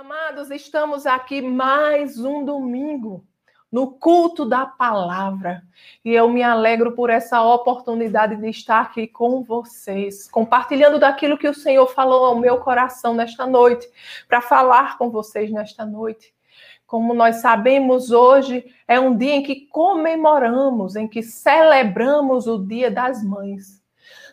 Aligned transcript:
Amados, 0.00 0.52
estamos 0.52 1.06
aqui 1.06 1.42
mais 1.42 2.20
um 2.20 2.44
domingo 2.44 3.26
no 3.70 3.90
culto 3.90 4.44
da 4.44 4.64
palavra. 4.64 5.60
E 6.04 6.14
eu 6.14 6.28
me 6.28 6.40
alegro 6.40 6.92
por 6.92 7.10
essa 7.10 7.42
oportunidade 7.42 8.36
de 8.36 8.48
estar 8.48 8.80
aqui 8.80 9.08
com 9.08 9.42
vocês, 9.42 10.30
compartilhando 10.30 11.00
daquilo 11.00 11.36
que 11.36 11.48
o 11.48 11.54
Senhor 11.54 11.84
falou 11.88 12.26
ao 12.26 12.38
meu 12.38 12.58
coração 12.58 13.12
nesta 13.12 13.44
noite, 13.44 13.88
para 14.28 14.40
falar 14.40 14.96
com 14.98 15.10
vocês 15.10 15.50
nesta 15.50 15.84
noite. 15.84 16.32
Como 16.86 17.12
nós 17.12 17.38
sabemos, 17.38 18.12
hoje 18.12 18.72
é 18.86 19.00
um 19.00 19.16
dia 19.16 19.34
em 19.34 19.42
que 19.42 19.66
comemoramos, 19.66 20.94
em 20.94 21.08
que 21.08 21.24
celebramos 21.24 22.46
o 22.46 22.56
Dia 22.56 22.88
das 22.88 23.24
Mães. 23.24 23.82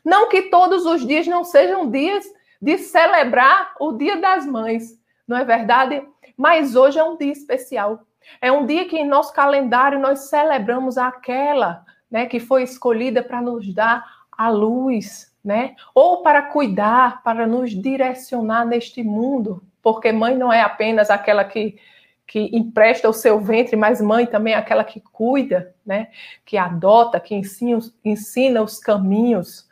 Não 0.06 0.30
que 0.30 0.44
todos 0.44 0.86
os 0.86 1.04
dias 1.08 1.26
não 1.26 1.44
sejam 1.44 1.90
dias 1.90 2.24
de 2.62 2.78
celebrar 2.78 3.74
o 3.80 3.94
Dia 3.94 4.18
das 4.18 4.46
Mães, 4.46 5.04
não 5.28 5.38
é 5.38 5.44
verdade? 5.44 6.04
Mas 6.38 6.76
hoje 6.76 7.00
é 7.00 7.04
um 7.04 7.18
dia 7.18 7.32
especial. 7.32 8.02
É 8.42 8.52
um 8.52 8.66
dia 8.66 8.88
que 8.88 8.98
em 8.98 9.08
nosso 9.08 9.34
calendário 9.34 10.00
nós 10.00 10.30
celebramos 10.30 10.98
aquela 10.98 11.86
né, 12.10 12.26
que 12.26 12.40
foi 12.40 12.64
escolhida 12.64 13.24
para 13.24 13.42
nos 13.42 13.74
dar 13.74 14.06
a 14.32 14.50
luz, 14.50 15.34
né? 15.44 15.76
Ou 15.94 16.22
para 16.22 16.42
cuidar, 16.42 17.24
para 17.24 17.48
nos 17.48 17.72
direcionar 17.72 18.66
neste 18.66 19.04
mundo. 19.04 19.64
Porque 19.82 20.12
mãe 20.12 20.36
não 20.36 20.52
é 20.52 20.62
apenas 20.62 21.10
aquela 21.10 21.44
que, 21.44 21.78
que 22.26 22.50
empresta 22.56 23.08
o 23.08 23.14
seu 23.14 23.40
ventre, 23.40 23.76
mas 23.76 24.02
mãe 24.02 24.26
também 24.26 24.54
é 24.54 24.58
aquela 24.58 24.84
que 24.84 25.00
cuida, 25.00 25.74
né? 25.86 26.08
Que 26.44 26.58
adota, 26.58 27.20
que 27.20 27.36
ensina, 27.36 27.80
ensina 28.04 28.62
os 28.62 28.80
caminhos, 28.80 29.68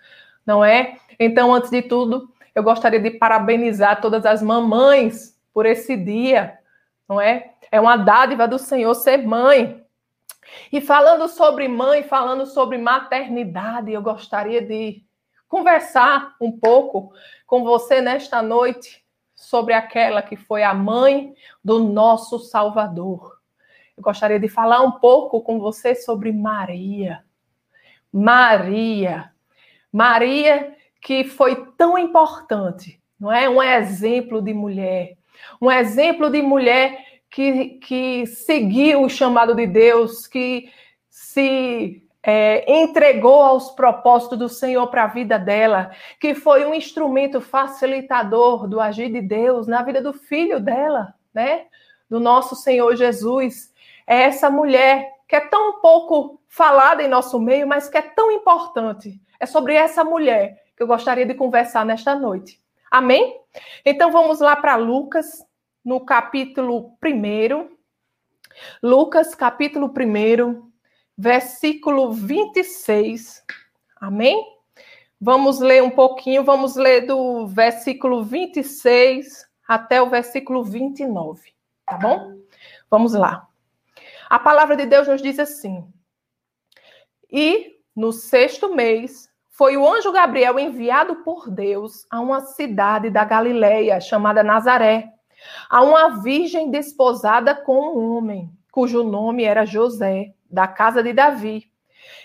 não 0.46 0.64
é? 0.64 0.98
Então, 1.20 1.54
antes 1.54 1.70
de 1.70 1.82
tudo, 1.82 2.30
eu 2.54 2.64
gostaria 2.64 3.00
de 3.00 3.12
parabenizar 3.12 4.00
todas 4.02 4.26
as 4.26 4.42
mamães 4.42 5.33
por 5.54 5.66
esse 5.66 5.96
dia, 5.96 6.58
não 7.08 7.22
é? 7.22 7.54
É 7.72 7.80
uma 7.80 7.98
dádiva 7.98 8.48
do 8.48 8.58
Senhor 8.58 8.94
ser 8.96 9.18
mãe. 9.18 9.84
E 10.72 10.82
falando 10.82 11.28
sobre 11.28 11.68
mãe, 11.68 12.04
falando 12.04 12.46
sobre 12.46 12.78
maternidade, 12.78 13.92
eu 13.92 14.02
gostaria 14.02 14.62
de 14.62 15.04
conversar 15.48 16.36
um 16.42 16.52
pouco 16.52 17.14
com 17.46 17.64
você 17.64 18.02
nesta 18.02 18.42
noite 18.42 19.04
sobre 19.36 19.74
aquela 19.74 20.22
que 20.22 20.36
foi 20.36 20.64
a 20.64 20.74
mãe 20.74 21.34
do 21.64 21.80
nosso 21.80 22.40
Salvador. 22.40 23.40
Eu 23.96 24.04
gostaria 24.04 24.40
de 24.40 24.48
falar 24.48 24.82
um 24.82 24.94
pouco 24.94 25.42
com 25.42 25.60
você 25.60 25.94
sobre 25.94 26.32
Maria. 26.32 27.24
Maria. 28.12 29.32
Maria 29.92 30.76
que 31.00 31.24
foi 31.24 31.68
tão 31.78 31.98
importante, 31.98 33.00
não 33.20 33.32
é? 33.32 33.48
Um 33.50 33.62
exemplo 33.62 34.42
de 34.42 34.54
mulher, 34.54 35.18
um 35.62 35.72
exemplo 35.72 36.30
de 36.30 36.42
mulher 36.42 36.98
que, 37.30 37.80
que 37.80 38.26
seguiu 38.28 39.04
o 39.04 39.10
chamado 39.10 39.56
de 39.56 39.66
Deus, 39.66 40.28
que 40.28 40.70
se 41.10 42.04
é, 42.22 42.82
entregou 42.82 43.42
aos 43.42 43.72
propósitos 43.72 44.38
do 44.38 44.48
Senhor 44.48 44.88
para 44.88 45.04
a 45.04 45.08
vida 45.08 45.38
dela, 45.38 45.92
que 46.20 46.34
foi 46.34 46.66
um 46.66 46.74
instrumento 46.74 47.42
facilitador 47.42 48.68
do 48.68 48.80
agir 48.80 49.12
de 49.12 49.22
Deus 49.22 49.68
na 49.68 49.82
vida 49.82 50.02
do 50.02 50.14
filho 50.14 50.60
dela, 50.60 51.14
né? 51.34 51.66
Do 52.10 52.20
nosso 52.20 52.56
Senhor 52.56 52.96
Jesus. 52.96 53.74
É 54.08 54.24
essa 54.24 54.50
mulher 54.50 55.12
que 55.28 55.36
é 55.36 55.42
tão 55.42 55.82
pouco 55.82 56.40
falada 56.48 57.04
em 57.04 57.08
nosso 57.08 57.40
meio, 57.40 57.68
mas 57.68 57.90
que 57.90 57.98
é 57.98 58.02
tão 58.02 58.32
importante. 58.32 59.20
É 59.40 59.46
sobre 59.46 59.74
essa 59.74 60.04
mulher 60.04 60.64
que 60.78 60.84
eu 60.84 60.88
gostaria 60.88 61.26
de 61.26 61.34
conversar 61.34 61.86
nesta 61.86 62.16
noite. 62.16 62.63
Amém? 62.94 63.42
Então 63.84 64.12
vamos 64.12 64.40
lá 64.40 64.56
para 64.56 64.76
Lucas, 64.76 65.44
no 65.84 66.06
capítulo 66.06 66.96
1. 67.04 67.76
Lucas, 68.84 69.34
capítulo 69.34 69.88
1, 69.88 70.72
versículo 71.18 72.12
26. 72.12 73.44
Amém? 73.96 74.46
Vamos 75.20 75.60
ler 75.60 75.82
um 75.82 75.90
pouquinho, 75.90 76.44
vamos 76.44 76.76
ler 76.76 77.08
do 77.08 77.48
versículo 77.48 78.24
26 78.24 79.50
até 79.68 80.00
o 80.00 80.08
versículo 80.08 80.64
29, 80.64 81.52
tá 81.88 81.98
bom? 81.98 82.38
Vamos 82.92 83.14
lá. 83.14 83.48
A 84.30 84.38
palavra 84.38 84.76
de 84.76 84.86
Deus 84.86 85.08
nos 85.08 85.20
diz 85.20 85.40
assim: 85.40 85.84
E 87.32 87.76
no 87.96 88.12
sexto 88.12 88.76
mês 88.76 89.33
foi 89.54 89.78
o 89.78 89.88
anjo 89.88 90.12
Gabriel 90.12 90.58
enviado 90.58 91.18
por 91.18 91.48
Deus 91.48 92.08
a 92.10 92.20
uma 92.20 92.42
cidade 92.42 93.12
da 93.12 93.24
Galileia 93.24 94.02
chamada 94.02 94.42
Nazaré, 94.42 95.14
a 95.70 95.84
uma 95.84 96.22
virgem 96.24 96.72
desposada 96.72 97.54
com 97.54 97.96
um 97.96 98.18
homem, 98.18 98.50
cujo 98.72 99.04
nome 99.04 99.44
era 99.44 99.64
José, 99.64 100.34
da 100.50 100.68
casa 100.68 101.04
de 101.04 101.14
Davi. 101.14 101.70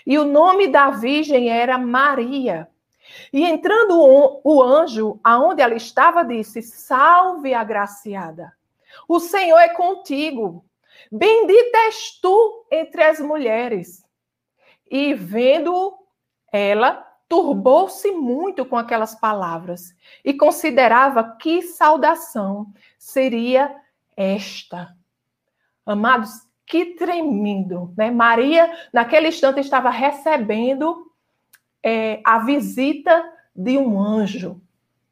E 0.07 0.17
o 0.17 0.25
nome 0.25 0.69
da 0.69 0.89
virgem 0.89 1.51
era 1.51 1.77
Maria. 1.77 2.67
E 3.31 3.45
entrando 3.45 3.95
o 4.43 4.63
anjo 4.63 5.19
aonde 5.23 5.61
ela 5.61 5.75
estava, 5.75 6.23
disse: 6.23 6.63
Salve, 6.63 7.53
agraciada. 7.53 8.51
O 9.07 9.19
Senhor 9.19 9.59
é 9.59 9.69
contigo. 9.69 10.65
Bendita 11.11 11.77
és 11.77 12.19
tu 12.19 12.65
entre 12.71 13.03
as 13.03 13.19
mulheres. 13.19 14.03
E 14.89 15.13
vendo 15.13 15.93
ela, 16.51 17.08
turbou-se 17.29 18.11
muito 18.11 18.65
com 18.65 18.75
aquelas 18.75 19.13
palavras 19.13 19.95
e 20.25 20.33
considerava 20.33 21.37
que 21.39 21.61
saudação 21.61 22.73
seria 22.97 23.73
esta. 24.17 24.95
Amados, 25.85 26.31
que 26.65 26.95
tremendo, 26.95 27.93
né? 27.95 28.09
Maria, 28.09 28.75
naquele 28.91 29.27
instante, 29.27 29.59
estava 29.59 29.91
recebendo 29.91 31.11
é, 31.83 32.19
a 32.25 32.39
visita 32.39 33.23
de 33.55 33.77
um 33.77 34.01
anjo, 34.01 34.59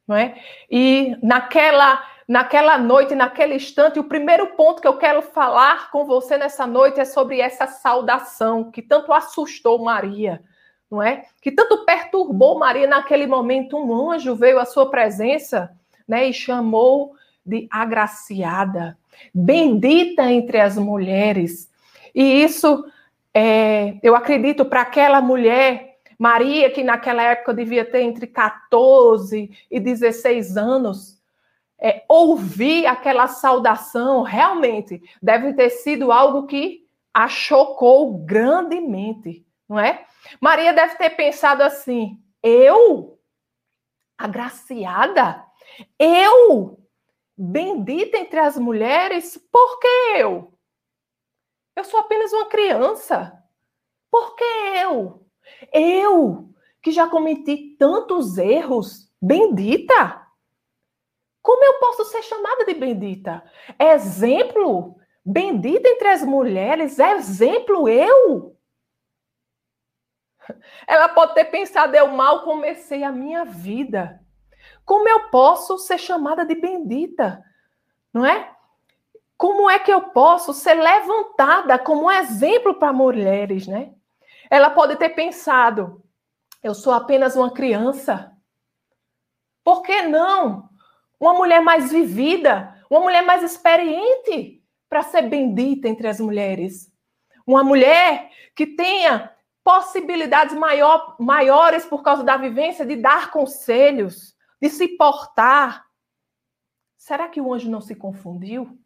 não 0.06 0.16
é? 0.16 0.40
E 0.68 1.16
naquela, 1.22 2.04
naquela 2.26 2.76
noite, 2.76 3.14
naquele 3.14 3.54
instante, 3.54 4.00
o 4.00 4.04
primeiro 4.04 4.48
ponto 4.48 4.82
que 4.82 4.88
eu 4.88 4.98
quero 4.98 5.22
falar 5.22 5.90
com 5.92 6.04
você 6.04 6.36
nessa 6.36 6.66
noite 6.66 6.98
é 6.98 7.04
sobre 7.04 7.40
essa 7.40 7.66
saudação 7.66 8.70
que 8.72 8.82
tanto 8.82 9.12
assustou 9.12 9.78
Maria 9.84 10.42
não 10.90 11.02
é? 11.02 11.26
Que 11.40 11.50
tanto 11.50 11.84
perturbou 11.84 12.58
Maria 12.58 12.86
naquele 12.86 13.26
momento, 13.26 13.76
um 13.76 14.10
anjo 14.10 14.34
veio 14.34 14.58
à 14.58 14.64
sua 14.64 14.90
presença, 14.90 15.70
né, 16.06 16.28
e 16.28 16.32
chamou 16.32 17.14
de 17.44 17.68
agraciada, 17.70 18.96
bendita 19.34 20.30
entre 20.30 20.58
as 20.60 20.76
mulheres. 20.76 21.70
E 22.14 22.42
isso, 22.42 22.84
é, 23.34 23.96
eu 24.02 24.14
acredito, 24.14 24.64
para 24.64 24.82
aquela 24.82 25.20
mulher, 25.20 25.98
Maria, 26.18 26.70
que 26.70 26.82
naquela 26.82 27.22
época 27.22 27.54
devia 27.54 27.84
ter 27.84 28.00
entre 28.00 28.26
14 28.26 29.50
e 29.70 29.80
16 29.80 30.56
anos, 30.56 31.18
é, 31.80 32.02
ouvir 32.08 32.86
aquela 32.86 33.28
saudação 33.28 34.22
realmente 34.22 35.00
deve 35.22 35.52
ter 35.52 35.70
sido 35.70 36.10
algo 36.10 36.46
que 36.46 36.84
a 37.14 37.28
chocou 37.28 38.18
grandemente, 38.18 39.46
não 39.68 39.78
é? 39.78 40.04
Maria 40.40 40.72
deve 40.72 40.96
ter 40.96 41.10
pensado 41.10 41.62
assim: 41.62 42.22
eu? 42.42 43.18
Agraciada? 44.16 45.44
Eu? 45.98 46.78
Bendita 47.36 48.18
entre 48.18 48.40
as 48.40 48.56
mulheres? 48.58 49.38
Por 49.52 49.78
que 49.78 49.86
eu? 50.16 50.52
Eu 51.76 51.84
sou 51.84 52.00
apenas 52.00 52.32
uma 52.32 52.46
criança. 52.46 53.32
Por 54.10 54.34
que 54.34 54.44
eu? 54.44 55.24
Eu, 55.72 56.52
que 56.82 56.90
já 56.90 57.08
cometi 57.08 57.76
tantos 57.78 58.36
erros, 58.38 59.12
bendita? 59.22 60.26
Como 61.40 61.64
eu 61.64 61.78
posso 61.78 62.04
ser 62.06 62.22
chamada 62.22 62.64
de 62.64 62.74
bendita? 62.74 63.42
Exemplo? 63.78 64.96
Bendita 65.24 65.88
entre 65.88 66.08
as 66.08 66.24
mulheres? 66.24 66.98
Exemplo 66.98 67.88
eu? 67.88 68.57
Ela 70.86 71.08
pode 71.08 71.34
ter 71.34 71.44
pensado, 71.46 71.94
eu 71.94 72.08
mal 72.08 72.42
comecei 72.42 73.04
a 73.04 73.12
minha 73.12 73.44
vida. 73.44 74.20
Como 74.84 75.08
eu 75.08 75.28
posso 75.28 75.78
ser 75.78 75.98
chamada 75.98 76.44
de 76.44 76.54
bendita? 76.54 77.44
Não 78.12 78.24
é? 78.24 78.52
Como 79.36 79.70
é 79.70 79.78
que 79.78 79.92
eu 79.92 80.10
posso 80.10 80.52
ser 80.52 80.74
levantada 80.74 81.78
como 81.78 82.06
um 82.06 82.10
exemplo 82.10 82.74
para 82.74 82.92
mulheres, 82.92 83.66
né? 83.66 83.92
Ela 84.50 84.70
pode 84.70 84.96
ter 84.96 85.10
pensado, 85.10 86.02
eu 86.62 86.74
sou 86.74 86.92
apenas 86.92 87.36
uma 87.36 87.52
criança. 87.52 88.32
Por 89.62 89.82
que 89.82 90.02
não? 90.02 90.68
Uma 91.20 91.34
mulher 91.34 91.60
mais 91.60 91.92
vivida, 91.92 92.74
uma 92.90 93.00
mulher 93.00 93.22
mais 93.22 93.42
experiente 93.42 94.62
para 94.88 95.02
ser 95.02 95.22
bendita 95.22 95.88
entre 95.88 96.08
as 96.08 96.18
mulheres. 96.18 96.90
Uma 97.46 97.62
mulher 97.62 98.30
que 98.56 98.66
tenha 98.66 99.30
possibilidades 99.68 100.56
maior, 100.56 101.14
maiores 101.18 101.84
por 101.84 102.02
causa 102.02 102.24
da 102.24 102.38
vivência 102.38 102.86
de 102.86 102.96
dar 102.96 103.30
conselhos, 103.30 104.34
de 104.58 104.70
se 104.70 104.88
portar. 104.96 105.84
será 106.96 107.28
que 107.28 107.38
o 107.38 107.52
anjo 107.52 107.70
não 107.70 107.82
se 107.82 107.94
confundiu? 107.94 108.78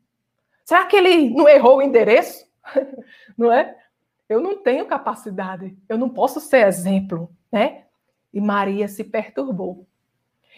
Será 0.65 0.85
que 0.85 0.97
ele 0.97 1.31
não 1.31 1.49
errou 1.49 1.77
o 1.77 1.83
endereço? 1.83 2.45
não 3.39 3.53
é? 3.53 3.79
Eu 4.29 4.41
não 4.41 4.61
tenho 4.61 4.85
capacidade, 4.85 5.79
eu 5.89 5.97
não 5.97 6.09
posso 6.09 6.41
ser 6.41 6.67
exemplo, 6.67 7.31
né? 7.53 7.85
E 8.35 8.41
Maria 8.41 8.89
se 8.89 9.05
perturbou. 9.05 9.87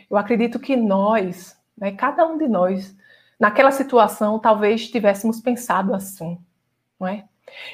Eu 0.08 0.16
acredito 0.16 0.58
que 0.58 0.74
nós, 0.74 1.54
né, 1.76 1.92
cada 1.92 2.26
um 2.26 2.38
de 2.38 2.48
nós, 2.48 2.96
naquela 3.38 3.70
situação, 3.70 4.38
talvez 4.38 4.88
tivéssemos 4.88 5.38
pensado 5.42 5.92
assim, 5.92 6.42
não 6.98 7.08
é? 7.08 7.28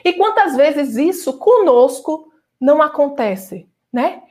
E 0.04 0.14
quantas 0.14 0.56
vezes 0.56 0.96
isso 0.96 1.38
conosco 1.38 2.29
não 2.60 2.82
acontece, 2.82 3.68
né? 3.92 4.22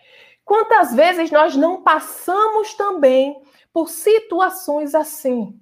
Quantas 0.45 0.93
vezes 0.93 1.31
nós 1.31 1.55
não 1.55 1.81
passamos 1.81 2.73
também 2.73 3.41
por 3.73 3.89
situações 3.89 4.95
assim, 4.95 5.59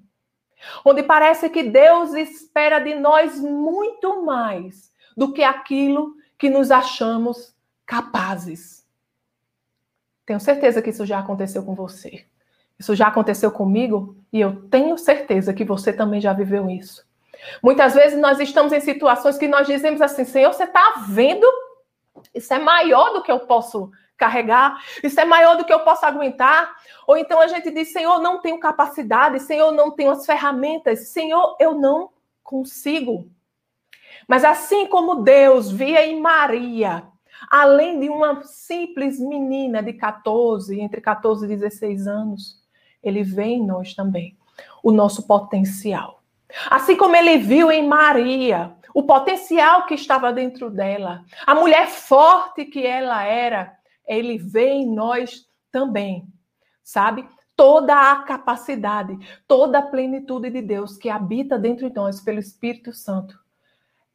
onde 0.83 1.03
parece 1.03 1.49
que 1.49 1.63
Deus 1.63 2.13
espera 2.13 2.79
de 2.79 2.95
nós 2.95 3.39
muito 3.39 4.23
mais 4.23 4.91
do 5.15 5.33
que 5.33 5.43
aquilo 5.43 6.15
que 6.37 6.49
nos 6.49 6.71
achamos 6.71 7.55
capazes. 7.85 8.85
Tenho 10.25 10.39
certeza 10.39 10.81
que 10.81 10.89
isso 10.89 11.05
já 11.05 11.19
aconteceu 11.19 11.63
com 11.63 11.73
você. 11.73 12.25
Isso 12.77 12.93
já 12.95 13.07
aconteceu 13.07 13.51
comigo 13.51 14.15
e 14.31 14.39
eu 14.39 14.67
tenho 14.69 14.97
certeza 14.97 15.53
que 15.53 15.65
você 15.65 15.91
também 15.91 16.21
já 16.21 16.33
viveu 16.33 16.69
isso. 16.69 17.05
Muitas 17.63 17.93
vezes 17.93 18.19
nós 18.19 18.39
estamos 18.39 18.71
em 18.71 18.79
situações 18.79 19.37
que 19.37 19.47
nós 19.47 19.65
dizemos 19.65 20.01
assim: 20.01 20.25
Senhor, 20.25 20.53
você 20.53 20.63
está 20.63 21.05
vendo? 21.07 21.47
Isso 22.33 22.53
é 22.53 22.59
maior 22.59 23.13
do 23.13 23.23
que 23.23 23.31
eu 23.31 23.41
posso 23.41 23.91
carregar, 24.17 24.81
isso 25.03 25.19
é 25.19 25.25
maior 25.25 25.55
do 25.55 25.63
que 25.63 25.71
eu 25.71 25.81
posso 25.81 26.05
aguentar. 26.05 26.75
Ou 27.05 27.17
então 27.17 27.39
a 27.39 27.47
gente 27.47 27.69
diz: 27.71 27.91
Senhor, 27.91 28.19
não 28.19 28.41
tenho 28.41 28.59
capacidade, 28.59 29.39
Senhor, 29.39 29.71
não 29.71 29.91
tenho 29.91 30.11
as 30.11 30.25
ferramentas, 30.25 31.09
Senhor, 31.09 31.55
eu 31.59 31.73
não 31.75 32.09
consigo. 32.43 33.29
Mas 34.27 34.43
assim 34.43 34.87
como 34.87 35.23
Deus 35.23 35.71
via 35.71 36.05
em 36.05 36.19
Maria, 36.19 37.03
além 37.49 37.99
de 37.99 38.09
uma 38.09 38.43
simples 38.43 39.19
menina 39.19 39.81
de 39.81 39.93
14, 39.93 40.79
entre 40.79 40.99
14 40.99 41.45
e 41.45 41.49
16 41.49 42.07
anos, 42.07 42.61
ele 43.03 43.23
vê 43.23 43.43
em 43.43 43.65
nós 43.65 43.93
também 43.93 44.37
o 44.81 44.91
nosso 44.91 45.27
potencial. 45.27 46.21
Assim 46.69 46.95
como 46.95 47.15
ele 47.15 47.37
viu 47.37 47.71
em 47.71 47.85
Maria 47.87 48.73
o 48.97 49.03
potencial 49.03 49.85
que 49.85 49.93
estava 49.93 50.33
dentro 50.33 50.71
dela, 50.71 51.23
a 51.45 51.53
mulher 51.53 51.87
forte 51.87 52.65
que 52.65 52.83
ela 52.83 53.23
era, 53.23 53.77
ele 54.07 54.39
vê 54.39 54.69
em 54.69 54.91
nós 54.91 55.47
também, 55.71 56.27
sabe? 56.83 57.23
Toda 57.55 58.11
a 58.11 58.23
capacidade, 58.23 59.15
toda 59.47 59.77
a 59.77 59.83
plenitude 59.83 60.49
de 60.49 60.63
Deus 60.63 60.97
que 60.97 61.11
habita 61.11 61.59
dentro 61.59 61.87
de 61.87 61.95
nós 61.95 62.19
pelo 62.21 62.39
Espírito 62.39 62.91
Santo. 62.91 63.39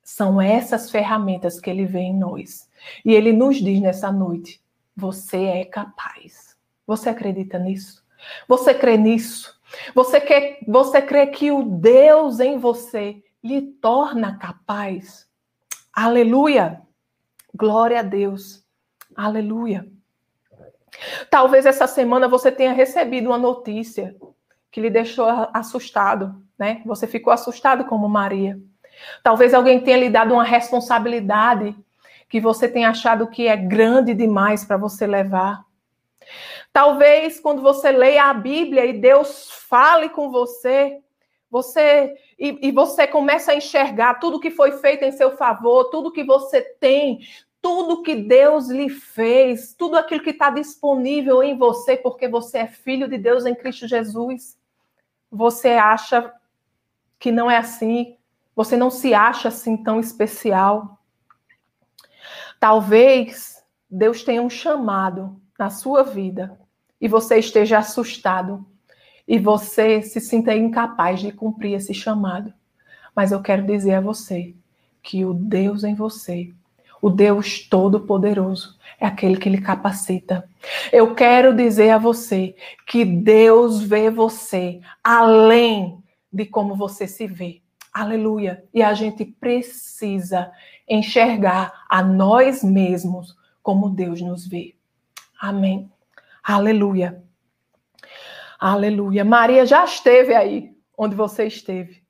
São 0.02 0.42
essas 0.42 0.90
ferramentas 0.90 1.60
que 1.60 1.70
ele 1.70 1.86
vê 1.86 2.00
em 2.00 2.18
nós. 2.18 2.68
E 3.04 3.14
ele 3.14 3.32
nos 3.32 3.58
diz 3.58 3.80
nessa 3.80 4.10
noite: 4.10 4.60
você 4.96 5.44
é 5.44 5.64
capaz. 5.64 6.56
Você 6.88 7.08
acredita 7.08 7.56
nisso? 7.56 8.04
Você 8.48 8.74
crê 8.74 8.96
nisso? 8.96 9.56
Você, 9.94 10.20
quer, 10.20 10.58
você 10.66 11.00
crê 11.00 11.28
que 11.28 11.52
o 11.52 11.62
Deus 11.62 12.40
em 12.40 12.58
você 12.58 13.22
lhe 13.42 13.60
torna 13.60 14.38
capaz? 14.38 15.28
Aleluia! 15.92 16.80
Glória 17.54 18.00
a 18.00 18.02
Deus. 18.02 18.64
Aleluia. 19.14 19.86
Talvez 21.28 21.66
essa 21.66 21.86
semana 21.86 22.28
você 22.28 22.50
tenha 22.50 22.72
recebido 22.72 23.28
uma 23.28 23.38
notícia 23.38 24.16
que 24.70 24.80
lhe 24.80 24.88
deixou 24.88 25.26
assustado, 25.52 26.42
né? 26.58 26.82
Você 26.86 27.06
ficou 27.06 27.32
assustado 27.32 27.84
como 27.84 28.08
Maria. 28.08 28.58
Talvez 29.22 29.52
alguém 29.52 29.80
tenha 29.80 29.98
lhe 29.98 30.08
dado 30.08 30.32
uma 30.32 30.44
responsabilidade 30.44 31.76
que 32.28 32.40
você 32.40 32.66
tenha 32.68 32.90
achado 32.90 33.28
que 33.28 33.46
é 33.46 33.56
grande 33.56 34.14
demais 34.14 34.64
para 34.64 34.78
você 34.78 35.06
levar. 35.06 35.64
Talvez 36.72 37.38
quando 37.38 37.60
você 37.60 37.90
leia 37.90 38.24
a 38.24 38.34
Bíblia 38.34 38.86
e 38.86 38.94
Deus 38.94 39.50
fale 39.68 40.08
com 40.08 40.30
você, 40.30 40.98
você 41.50 42.14
e, 42.42 42.58
e, 42.60 42.72
você 42.72 43.06
começa 43.06 43.52
a 43.52 43.54
enxergar 43.54 44.14
tudo 44.14 44.40
que 44.40 44.50
foi 44.50 44.72
feito 44.72 45.04
em 45.04 45.12
seu 45.12 45.36
favor, 45.36 45.90
tudo 45.90 46.10
que 46.10 46.24
você 46.24 46.60
tem, 46.60 47.20
tudo 47.60 48.02
que 48.02 48.16
Deus 48.16 48.68
lhe 48.68 48.88
fez, 48.88 49.72
tudo 49.74 49.96
aquilo 49.96 50.24
que 50.24 50.30
está 50.30 50.50
disponível 50.50 51.40
em 51.40 51.56
você, 51.56 51.96
porque 51.96 52.26
você 52.26 52.58
é 52.58 52.66
filho 52.66 53.08
de 53.08 53.16
Deus 53.16 53.46
em 53.46 53.54
Cristo 53.54 53.86
Jesus. 53.86 54.58
Você 55.30 55.68
acha 55.68 56.34
que 57.16 57.30
não 57.30 57.48
é 57.48 57.58
assim, 57.58 58.16
você 58.56 58.76
não 58.76 58.90
se 58.90 59.14
acha 59.14 59.46
assim 59.46 59.76
tão 59.76 60.00
especial. 60.00 60.98
Talvez 62.58 63.64
Deus 63.88 64.24
tenha 64.24 64.42
um 64.42 64.50
chamado 64.50 65.40
na 65.56 65.70
sua 65.70 66.02
vida 66.02 66.58
e 67.00 67.06
você 67.06 67.38
esteja 67.38 67.78
assustado 67.78 68.66
e 69.26 69.38
você 69.38 70.02
se 70.02 70.20
sinta 70.20 70.54
incapaz 70.54 71.20
de 71.20 71.32
cumprir 71.32 71.74
esse 71.74 71.94
chamado. 71.94 72.52
Mas 73.14 73.32
eu 73.32 73.40
quero 73.40 73.66
dizer 73.66 73.94
a 73.94 74.00
você 74.00 74.54
que 75.02 75.24
o 75.24 75.34
Deus 75.34 75.84
em 75.84 75.94
você, 75.94 76.52
o 77.00 77.10
Deus 77.10 77.66
Todo-Poderoso, 77.68 78.78
é 79.00 79.06
aquele 79.06 79.36
que 79.36 79.48
lhe 79.48 79.60
capacita. 79.60 80.48
Eu 80.92 81.14
quero 81.14 81.54
dizer 81.54 81.90
a 81.90 81.98
você 81.98 82.54
que 82.86 83.04
Deus 83.04 83.82
vê 83.82 84.10
você 84.10 84.80
além 85.02 86.02
de 86.32 86.46
como 86.46 86.76
você 86.76 87.06
se 87.06 87.26
vê. 87.26 87.60
Aleluia. 87.92 88.64
E 88.72 88.82
a 88.82 88.94
gente 88.94 89.24
precisa 89.24 90.50
enxergar 90.88 91.84
a 91.88 92.02
nós 92.02 92.62
mesmos 92.62 93.36
como 93.62 93.90
Deus 93.90 94.20
nos 94.20 94.46
vê. 94.46 94.74
Amém. 95.38 95.90
Aleluia. 96.42 97.22
Aleluia. 98.64 99.24
Maria 99.24 99.66
já 99.66 99.84
esteve 99.84 100.32
aí 100.32 100.72
onde 100.96 101.16
você 101.16 101.48
esteve. 101.48 102.00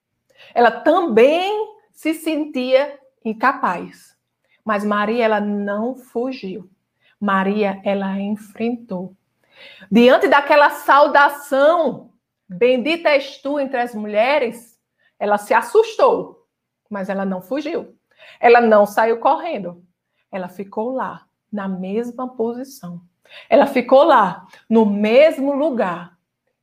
Ela 0.55 0.71
também 0.71 1.51
se 1.91 2.13
sentia 2.13 3.01
incapaz. 3.25 4.15
Mas 4.63 4.85
Maria, 4.85 5.25
ela 5.25 5.41
não 5.41 5.97
fugiu. 5.97 6.69
Maria, 7.19 7.81
ela 7.83 8.21
enfrentou. 8.21 9.17
Diante 9.91 10.29
daquela 10.29 10.69
saudação, 10.69 12.11
bendita 12.47 13.09
és 13.09 13.39
tu 13.39 13.59
entre 13.59 13.81
as 13.81 13.95
mulheres, 13.95 14.79
ela 15.19 15.39
se 15.39 15.55
assustou, 15.55 16.47
mas 16.91 17.09
ela 17.09 17.25
não 17.25 17.41
fugiu. 17.41 17.97
Ela 18.39 18.61
não 18.61 18.85
saiu 18.85 19.21
correndo. 19.21 19.82
Ela 20.31 20.51
ficou 20.51 20.93
lá, 20.93 21.25
na 21.51 21.67
mesma 21.67 22.29
posição. 22.37 23.01
Ela 23.49 23.67
ficou 23.67 24.03
lá, 24.03 24.47
no 24.69 24.85
mesmo 24.85 25.55
lugar, 25.55 26.12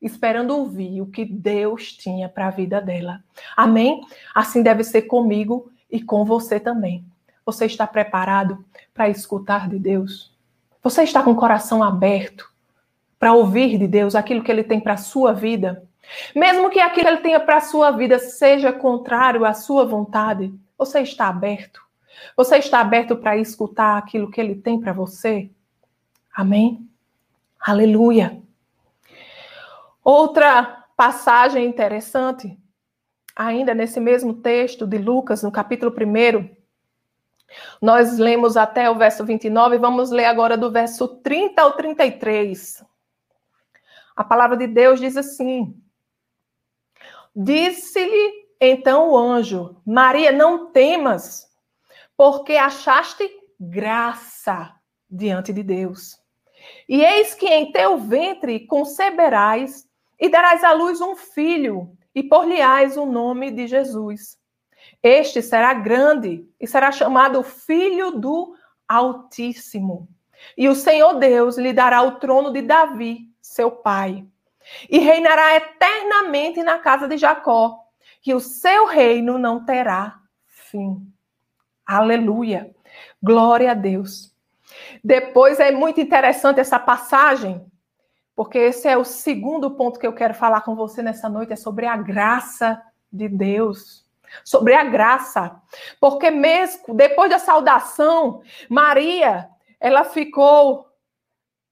esperando 0.02 0.56
ouvir 0.56 1.02
o 1.02 1.06
que 1.08 1.26
Deus 1.26 1.92
tinha 1.94 2.30
para 2.30 2.48
a 2.48 2.52
vida 2.52 2.82
dela. 2.82 3.24
Amém? 3.56 4.02
Assim 4.34 4.64
deve 4.64 4.84
ser 4.84 5.04
comigo 5.04 5.72
e 5.92 6.02
com 6.02 6.24
você 6.24 6.60
também. 6.60 7.04
Você 7.46 7.66
está 7.66 7.86
preparado 7.86 8.64
para 8.94 9.10
escutar 9.10 9.68
de 9.68 9.80
Deus? 9.80 10.32
Você 10.82 11.04
está 11.04 11.22
com 11.22 11.32
o 11.32 11.36
coração 11.36 11.84
aberto 11.84 12.50
para 13.18 13.34
ouvir 13.34 13.78
de 13.78 13.88
Deus 13.88 14.16
aquilo 14.16 14.44
que 14.44 14.52
ele 14.52 14.64
tem 14.64 14.80
para 14.80 14.94
a 14.94 14.98
sua 14.98 15.34
vida? 15.34 15.84
Mesmo 16.36 16.70
que 16.70 16.80
aquilo 16.80 17.06
que 17.06 17.08
ele 17.10 17.22
tenha 17.22 17.40
para 17.40 17.58
a 17.58 17.62
sua 17.62 17.92
vida 17.92 18.18
seja 18.18 18.72
contrário 18.72 19.46
à 19.46 19.54
sua 19.54 19.86
vontade, 19.86 20.54
você 20.78 21.02
está 21.02 21.28
aberto? 21.28 21.82
Você 22.36 22.58
está 22.58 22.80
aberto 22.80 23.16
para 23.16 23.38
escutar 23.38 23.98
aquilo 23.98 24.32
que 24.32 24.40
ele 24.40 24.56
tem 24.56 24.80
para 24.80 24.94
você? 24.94 25.50
Amém? 26.34 26.88
Aleluia. 27.60 28.42
Outra 30.04 30.86
passagem 30.96 31.66
interessante, 31.66 32.58
ainda 33.36 33.74
nesse 33.74 34.00
mesmo 34.00 34.34
texto 34.42 34.88
de 34.88 34.98
Lucas, 34.98 35.44
no 35.44 35.52
capítulo 35.52 35.94
1, 35.94 36.50
nós 37.82 38.18
lemos 38.18 38.58
até 38.58 38.90
o 38.90 38.96
verso 38.96 39.26
29, 39.26 39.78
vamos 39.78 40.12
ler 40.12 40.26
agora 40.26 40.58
do 40.58 40.72
verso 40.72 41.08
30 41.08 41.62
ao 41.62 41.74
33. 41.74 42.84
A 44.16 44.24
palavra 44.24 44.58
de 44.58 44.68
Deus 44.68 45.00
diz 45.00 45.16
assim: 45.18 45.76
Disse-lhe 47.36 48.50
então 48.60 49.10
o 49.10 49.18
anjo: 49.18 49.82
Maria, 49.86 50.32
não 50.32 50.72
temas, 50.72 51.48
porque 52.18 52.56
achaste 52.56 53.30
graça 53.60 54.76
diante 55.10 55.52
de 55.54 55.64
Deus. 55.64 56.20
E 56.88 57.04
eis 57.04 57.34
que 57.34 57.48
em 57.48 57.72
teu 57.72 57.98
ventre 57.98 58.68
conceberás 58.68 59.89
e 60.20 60.30
darás 60.30 60.64
à 60.64 60.74
luz 60.74 61.02
um 61.02 61.16
filho, 61.16 61.96
e 62.14 62.24
por-lhe-ás 62.24 62.98
o 62.98 63.06
nome 63.06 63.52
de 63.52 63.68
Jesus. 63.68 64.38
Este 65.02 65.42
será 65.42 65.74
grande 65.74 66.46
e 66.60 66.68
será 66.68 66.92
chamado 66.92 67.42
Filho 67.44 68.12
do 68.12 68.56
Altíssimo. 68.88 70.08
E 70.58 70.68
o 70.68 70.76
Senhor 70.76 71.14
Deus 71.16 71.58
lhe 71.58 71.72
dará 71.72 72.02
o 72.02 72.20
trono 72.20 72.52
de 72.52 72.62
Davi, 72.62 73.30
seu 73.42 73.72
pai. 73.72 74.26
e 74.90 75.00
reinará 75.00 75.56
eternamente 75.56 76.62
na 76.64 76.80
casa 76.80 77.08
de 77.08 77.18
Jacó, 77.18 77.80
que 78.22 78.34
o 78.34 78.40
seu 78.40 78.86
reino 78.86 79.38
não 79.38 79.66
terá 79.66 80.20
fim. 80.46 81.12
Aleluia. 81.86 82.70
Glória 83.22 83.72
a 83.72 83.74
Deus. 83.74 84.34
Depois 85.04 85.60
é 85.60 85.72
muito 85.72 86.00
interessante 86.00 86.60
essa 86.60 86.80
passagem, 86.80 87.66
porque 88.40 88.58
esse 88.58 88.88
é 88.88 88.98
o 88.98 89.04
segundo 89.04 89.72
ponto 89.72 90.00
que 90.00 90.08
eu 90.08 90.14
quero 90.14 90.34
falar 90.34 90.62
com 90.62 90.74
você 90.74 91.02
nessa 91.02 91.28
noite, 91.28 91.52
é 91.52 91.58
sobre 91.58 91.86
a 91.86 91.98
graça 91.98 92.82
de 93.12 93.28
Deus. 93.28 94.08
Sobre 94.46 94.74
a 94.76 94.86
graça. 94.86 95.62
Porque 96.00 96.32
mesmo 96.32 96.94
depois 96.96 97.30
da 97.30 97.38
saudação, 97.38 98.42
Maria, 98.70 99.50
ela 99.78 100.06
ficou 100.06 100.88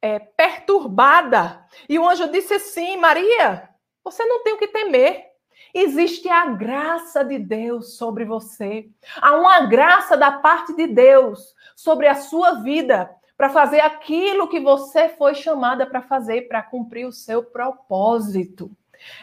é, 0.02 0.20
perturbada. 0.20 1.66
E 1.88 1.98
o 1.98 2.06
anjo 2.06 2.30
disse 2.30 2.56
assim: 2.56 2.98
Maria, 2.98 3.70
você 4.04 4.26
não 4.26 4.44
tem 4.44 4.52
o 4.52 4.58
que 4.58 4.68
temer. 4.68 5.26
Existe 5.74 6.28
a 6.28 6.48
graça 6.48 7.24
de 7.24 7.40
Deus 7.40 7.96
sobre 7.96 8.26
você. 8.26 8.90
Há 9.22 9.38
uma 9.38 9.62
graça 9.68 10.18
da 10.18 10.34
parte 10.34 10.76
de 10.76 10.86
Deus 10.86 11.56
sobre 11.78 12.10
a 12.10 12.16
sua 12.16 12.56
vida 12.56 13.10
para 13.38 13.50
fazer 13.50 13.82
aquilo 13.82 14.48
que 14.48 14.60
você 14.60 15.08
foi 15.10 15.36
chamada 15.36 15.86
para 15.86 16.02
fazer, 16.02 16.48
para 16.48 16.64
cumprir 16.64 17.06
o 17.06 17.12
seu 17.12 17.44
propósito. 17.44 18.72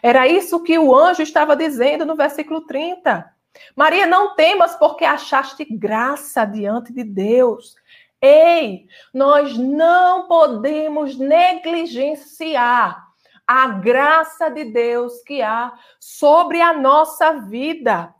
Era 0.00 0.28
isso 0.28 0.62
que 0.62 0.78
o 0.78 0.94
anjo 0.94 1.21
estava 1.23 1.56
dizendo 1.56 2.06
no 2.06 2.14
versículo 2.14 2.61
30. 2.64 3.28
Maria, 3.75 4.06
não 4.06 4.35
temas, 4.37 4.76
porque 4.76 5.04
achaste 5.04 5.64
graça 5.64 6.44
diante 6.44 6.92
de 6.92 7.02
Deus. 7.02 7.75
Ei, 8.21 8.87
nós 9.12 9.59
não 9.59 10.28
podemos 10.28 11.18
negligenciar 11.18 13.04
a 13.47 13.66
graça 13.66 14.49
de 14.49 14.64
Deus 14.64 15.21
que 15.23 15.42
há 15.42 15.73
sobre 16.00 16.61
a 16.61 16.73
nossa 16.73 17.33
vida. 17.40 18.14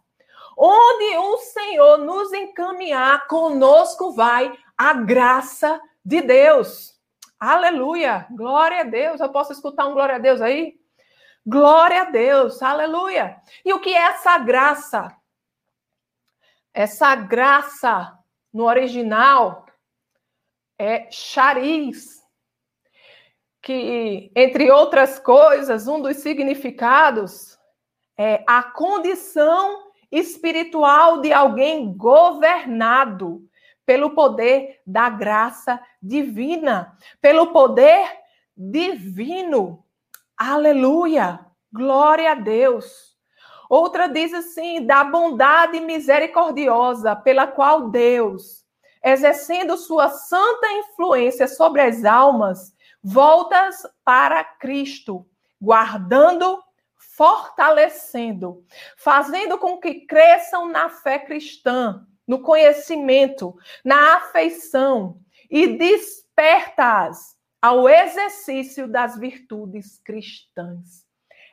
Onde 0.57 1.17
o 1.17 1.39
Senhor 1.39 1.99
nos 1.99 2.33
encaminhar, 2.33 3.27
conosco 3.27 4.13
vai 4.13 4.53
a 4.77 4.95
graça 4.95 5.81
de 6.05 6.21
Deus. 6.23 6.95
Aleluia! 7.39 8.27
Glória 8.31 8.81
a 8.81 8.85
Deus. 8.85 9.21
Eu 9.21 9.29
posso 9.31 9.53
escutar 9.53 9.87
um 9.87 9.93
glória 9.93 10.17
a 10.17 10.19
Deus 10.19 10.41
aí? 10.41 10.79
Glória 11.47 12.03
a 12.03 12.05
Deus, 12.07 12.63
aleluia. 12.63 13.37
E 13.65 13.73
o 13.73 13.81
que 13.81 13.91
é 13.91 13.99
essa 13.99 14.39
graça? 14.39 15.15
Essa 16.73 17.15
graça 17.15 18.19
no 18.53 18.65
original 18.65 19.67
é 20.79 21.11
chariz, 21.11 22.23
que, 23.61 24.31
entre 24.35 24.71
outras 24.71 25.19
coisas, 25.19 25.87
um 25.87 26.01
dos 26.01 26.19
significados 26.19 27.59
é 28.17 28.45
a 28.47 28.63
condição 28.63 29.93
espiritual 30.11 31.21
de 31.21 31.33
alguém 31.33 31.93
governado 31.97 33.43
pelo 33.87 34.11
poder 34.11 34.81
da 34.87 35.09
graça 35.09 35.81
divina, 36.03 36.97
pelo 37.21 37.49
poder 37.49 38.07
divino. 38.57 39.85
Aleluia! 40.37 41.47
Glória 41.73 42.33
a 42.33 42.35
Deus. 42.35 43.17
Outra 43.69 44.09
diz 44.09 44.33
assim: 44.33 44.87
da 44.87 45.03
bondade 45.03 45.81
misericordiosa 45.81 47.17
pela 47.17 47.47
qual 47.47 47.91
Deus, 47.91 48.65
exercendo 49.03 49.77
sua 49.77 50.09
santa 50.09 50.71
influência 50.73 51.49
sobre 51.49 51.81
as 51.81 52.05
almas, 52.05 52.73
voltas 53.03 53.83
para 54.05 54.45
Cristo, 54.45 55.27
guardando, 55.61 56.63
fortalecendo, 56.97 58.65
fazendo 58.97 59.59
com 59.59 59.79
que 59.79 60.07
cresçam 60.07 60.69
na 60.69 60.89
fé 60.89 61.19
cristã, 61.19 62.07
no 62.27 62.41
conhecimento, 62.41 63.57
na 63.85 64.17
afeição 64.17 65.19
e 65.51 65.67
despertas 65.79 67.37
ao 67.61 67.89
exercício 67.89 68.87
das 68.87 69.19
virtudes 69.19 69.99
cristãs. 70.05 71.05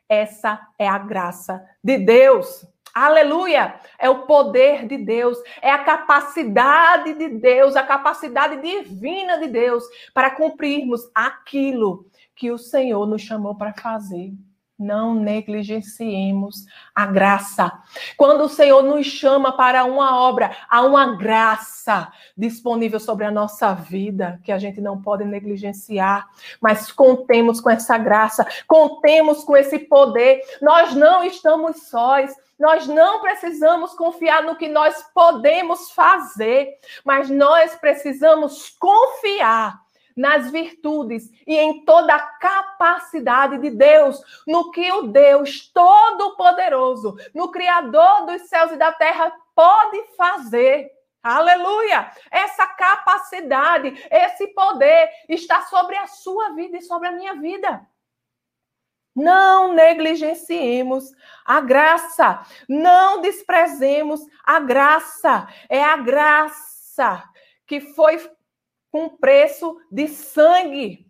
Essa 0.08 0.60
é 0.78 0.88
a 0.88 0.98
graça 0.98 1.66
de 1.84 1.98
Deus. 1.98 2.68
Aleluia! 2.94 3.80
É 3.98 4.10
o 4.10 4.26
poder 4.26 4.86
de 4.86 4.98
Deus, 4.98 5.38
é 5.62 5.72
a 5.72 5.84
capacidade 5.84 7.14
de 7.14 7.30
Deus, 7.30 7.78
a 7.78 7.84
capacidade 7.84 8.62
divina 8.62 9.38
de 9.38 9.48
Deus 9.48 9.86
para 10.14 10.32
cumprirmos 10.32 11.10
aquilo 11.16 12.06
que 12.36 12.52
o 12.52 12.58
Senhor 12.58 13.08
nos 13.08 13.22
chamou 13.22 13.56
para 13.56 13.74
fazer 13.74 14.34
não 14.82 15.14
negligenciemos 15.14 16.66
a 16.94 17.06
graça. 17.06 17.72
Quando 18.18 18.42
o 18.42 18.50
Senhor 18.50 18.82
nos 18.82 19.06
chama 19.06 19.56
para 19.56 19.86
uma 19.86 20.20
obra, 20.20 20.52
há 20.70 20.82
uma 20.82 21.16
graça 21.16 22.12
disponível 22.36 23.00
sobre 23.00 23.26
a 23.26 23.32
nossa 23.32 23.74
vida 23.74 24.40
que 24.44 24.52
a 24.52 24.58
gente 24.58 24.82
não 24.82 25.02
pode 25.02 25.24
negligenciar, 25.24 26.28
mas 26.60 26.92
contemos 26.92 27.62
com 27.62 27.70
essa 27.70 27.98
graça, 27.98 28.46
contemos 28.68 29.44
com 29.44 29.56
esse 29.56 29.80
poder. 29.80 30.42
Nós 30.62 30.94
não 30.94 31.24
estamos 31.24 31.84
sós. 31.88 32.34
Nós 32.60 32.86
não 32.86 33.22
precisamos 33.22 33.94
confiar 33.94 34.44
no 34.44 34.56
que 34.56 34.68
nós 34.68 35.04
podemos 35.16 35.90
fazer, 35.92 36.78
mas 37.04 37.28
nós 37.28 37.76
precisamos 37.76 38.70
confiar 38.80 39.82
nas 40.16 40.52
virtudes 40.52 41.30
e 41.46 41.56
em 41.58 41.84
toda 41.86 42.14
a 42.14 42.20
capacidade 42.20 43.58
de 43.58 43.70
Deus, 43.70 44.22
no 44.48 44.72
que 44.72 44.92
o 44.92 45.04
Deus 45.04 45.72
Todo-Poderoso, 45.74 47.16
no 47.34 47.52
Criador 47.52 48.26
dos 48.26 48.44
céus 48.44 48.72
e 48.72 48.78
da 48.78 48.92
terra, 48.92 49.32
pode 49.56 50.04
fazer. 50.16 50.92
Aleluia! 51.24 52.12
Essa 52.32 52.66
capacidade, 52.66 53.94
esse 54.10 54.48
poder 54.48 55.10
está 55.30 55.62
sobre 55.64 55.96
a 55.96 56.08
sua 56.08 56.50
vida 56.56 56.78
e 56.78 56.82
sobre 56.82 57.10
a 57.10 57.12
minha 57.12 57.36
vida. 57.36 57.86
Não 59.16 59.74
negligenciemos 59.74 61.12
a 61.46 61.60
graça, 61.60 62.42
não 62.68 63.20
desprezemos 63.22 64.22
a 64.44 64.60
graça. 64.60 65.48
É 65.70 65.84
a 65.84 65.98
graça 65.98 67.24
que 67.68 67.82
foi 67.82 68.18
com 68.92 69.10
preço 69.10 69.78
de 69.92 70.08
sangue, 70.08 71.08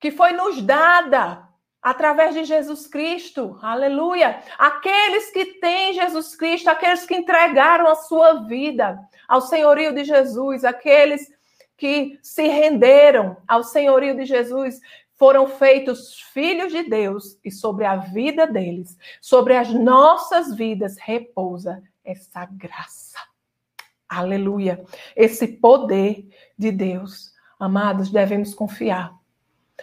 que 0.00 0.10
foi 0.10 0.32
nos 0.32 0.62
dada 0.62 1.46
através 1.82 2.34
de 2.34 2.44
Jesus 2.44 2.86
Cristo. 2.86 3.58
Aleluia! 3.60 4.40
Aqueles 4.58 5.30
que 5.30 5.60
têm 5.60 5.92
Jesus 5.92 6.34
Cristo, 6.36 6.68
aqueles 6.68 7.04
que 7.04 7.14
entregaram 7.14 7.86
a 7.88 7.96
sua 7.96 8.44
vida 8.46 8.98
ao 9.28 9.40
senhorio 9.40 9.94
de 9.94 10.04
Jesus, 10.04 10.64
aqueles 10.64 11.28
que 11.76 12.18
se 12.22 12.46
renderam 12.46 13.36
ao 13.46 13.64
senhorio 13.64 14.16
de 14.16 14.24
Jesus, 14.24 14.78
foram 15.16 15.46
feitos 15.46 16.20
filhos 16.32 16.72
de 16.72 16.84
Deus 16.84 17.38
e 17.44 17.50
sobre 17.50 17.84
a 17.84 17.96
vida 17.96 18.46
deles, 18.46 18.96
sobre 19.20 19.56
as 19.56 19.72
nossas 19.72 20.54
vidas 20.54 20.96
repousa 20.98 21.82
essa 22.04 22.44
graça. 22.46 23.31
Aleluia. 24.12 24.84
Esse 25.16 25.48
poder 25.48 26.28
de 26.58 26.70
Deus. 26.70 27.32
Amados, 27.58 28.10
devemos 28.10 28.54
confiar. 28.54 29.14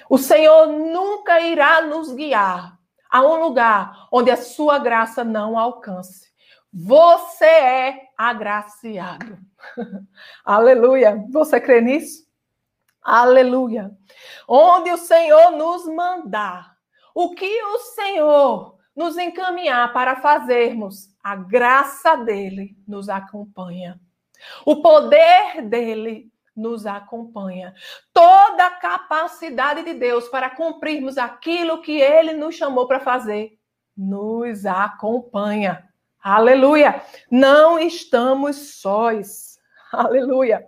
O 0.08 0.20
Senhor 0.20 0.68
nunca 0.68 1.42
irá 1.42 1.82
nos 1.82 2.14
guiar 2.14 2.78
a 3.10 3.22
um 3.24 3.42
lugar 3.42 4.08
onde 4.12 4.30
a 4.30 4.38
sua 4.38 4.78
graça 4.78 5.24
não 5.24 5.58
alcance. 5.58 6.30
Você 6.72 7.46
é 7.46 8.02
agraciado. 8.16 9.40
Aleluia. 10.46 11.26
Você 11.32 11.60
crê 11.60 11.82
nisso? 11.82 12.28
Aleluia. 13.02 13.92
Onde 14.48 14.92
o 14.92 14.98
Senhor 14.98 15.52
nos 15.52 15.88
mandar, 15.88 16.76
o 17.16 17.34
que 17.34 17.64
o 17.64 17.80
Senhor 17.80 18.78
nos 18.96 19.18
encaminhar 19.18 19.92
para 19.92 20.18
fazermos, 20.18 21.10
a 21.24 21.36
graça 21.36 22.16
dele 22.18 22.78
nos 22.88 23.10
acompanha. 23.10 24.00
O 24.66 24.82
poder 24.82 25.62
dele 25.64 26.32
nos 26.56 26.86
acompanha. 26.86 27.74
Toda 28.14 28.66
a 28.66 28.72
capacidade 28.72 29.84
de 29.84 29.94
Deus 29.94 30.28
para 30.28 30.50
cumprirmos 30.50 31.18
aquilo 31.18 31.82
que 31.82 32.00
ele 32.00 32.34
nos 32.34 32.56
chamou 32.56 32.88
para 32.88 33.00
fazer 33.00 33.58
nos 33.96 34.66
acompanha. 34.66 35.90
Aleluia! 36.22 37.02
Não 37.30 37.80
estamos 37.80 38.80
sós. 38.80 39.58
Aleluia! 39.92 40.66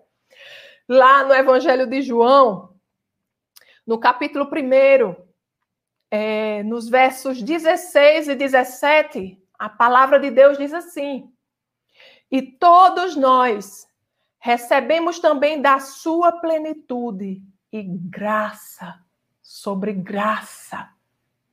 Lá 0.87 1.23
no 1.23 1.33
Evangelho 1.33 1.87
de 1.87 2.01
João, 2.01 2.75
no 3.87 3.99
capítulo 3.99 4.45
1, 4.45 5.15
é, 6.09 6.63
nos 6.63 6.89
versos 6.89 7.41
16 7.41 8.27
e 8.27 8.35
17, 8.35 9.41
a 9.57 9.69
palavra 9.69 10.19
de 10.19 10.29
Deus 10.29 10.57
diz 10.57 10.73
assim: 10.73 11.31
E 12.31 12.41
todos 12.41 13.15
nós 13.15 13.85
recebemos 14.39 15.19
também 15.19 15.61
da 15.61 15.79
sua 15.79 16.31
plenitude 16.31 17.43
e 17.71 17.83
graça 17.83 18.99
sobre 19.41 19.91
graça. 19.91 20.89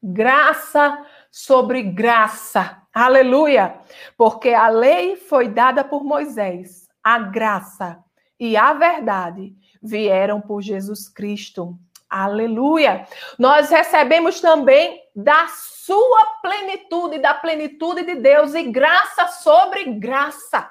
Graça 0.01 1.05
sobre 1.31 1.83
graça. 1.83 2.81
Aleluia! 2.95 3.77
Porque 4.17 4.51
a 4.51 4.69
lei 4.69 5.17
foi 5.17 5.49
dada 5.49 5.83
por 5.83 6.05
Moisés, 6.05 6.89
a 7.03 7.19
graça 7.19 7.99
e 8.39 8.57
a 8.57 8.73
verdade 8.73 9.57
vieram 9.83 10.41
por 10.41 10.63
Jesus 10.63 11.09
Cristo. 11.09 11.77
Aleluia! 12.09 13.07
Nós 13.39 13.69
recebemos 13.71 14.41
também 14.41 15.03
da 15.21 15.49
sua 15.49 16.25
plenitude, 16.41 17.19
da 17.19 17.35
plenitude 17.35 18.05
de 18.05 18.15
Deus 18.15 18.55
e 18.55 18.63
graça 18.63 19.27
sobre 19.27 19.83
graça. 19.95 20.71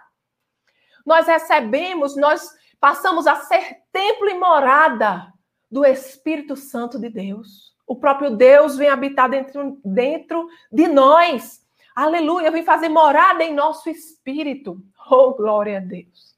Nós 1.06 1.28
recebemos, 1.28 2.16
nós 2.16 2.50
passamos 2.80 3.28
a 3.28 3.36
ser 3.36 3.80
templo 3.92 4.30
e 4.30 4.36
morada 4.36 5.34
do 5.70 5.84
Espírito 5.84 6.56
Santo 6.56 6.98
de 6.98 7.10
Deus. 7.10 7.76
O 7.86 7.98
próprio 7.98 8.38
Deus 8.38 8.78
vem 8.78 8.88
habitar 8.88 9.30
dentro, 9.30 9.82
dentro 9.84 10.48
de 10.72 10.88
nós. 10.88 11.62
Aleluia, 11.94 12.50
vem 12.50 12.64
fazer 12.64 12.88
morada 12.88 13.44
em 13.44 13.54
nosso 13.54 13.90
espírito. 13.90 14.82
Oh, 15.12 15.34
glória 15.34 15.80
a 15.80 15.82
Deus. 15.82 16.38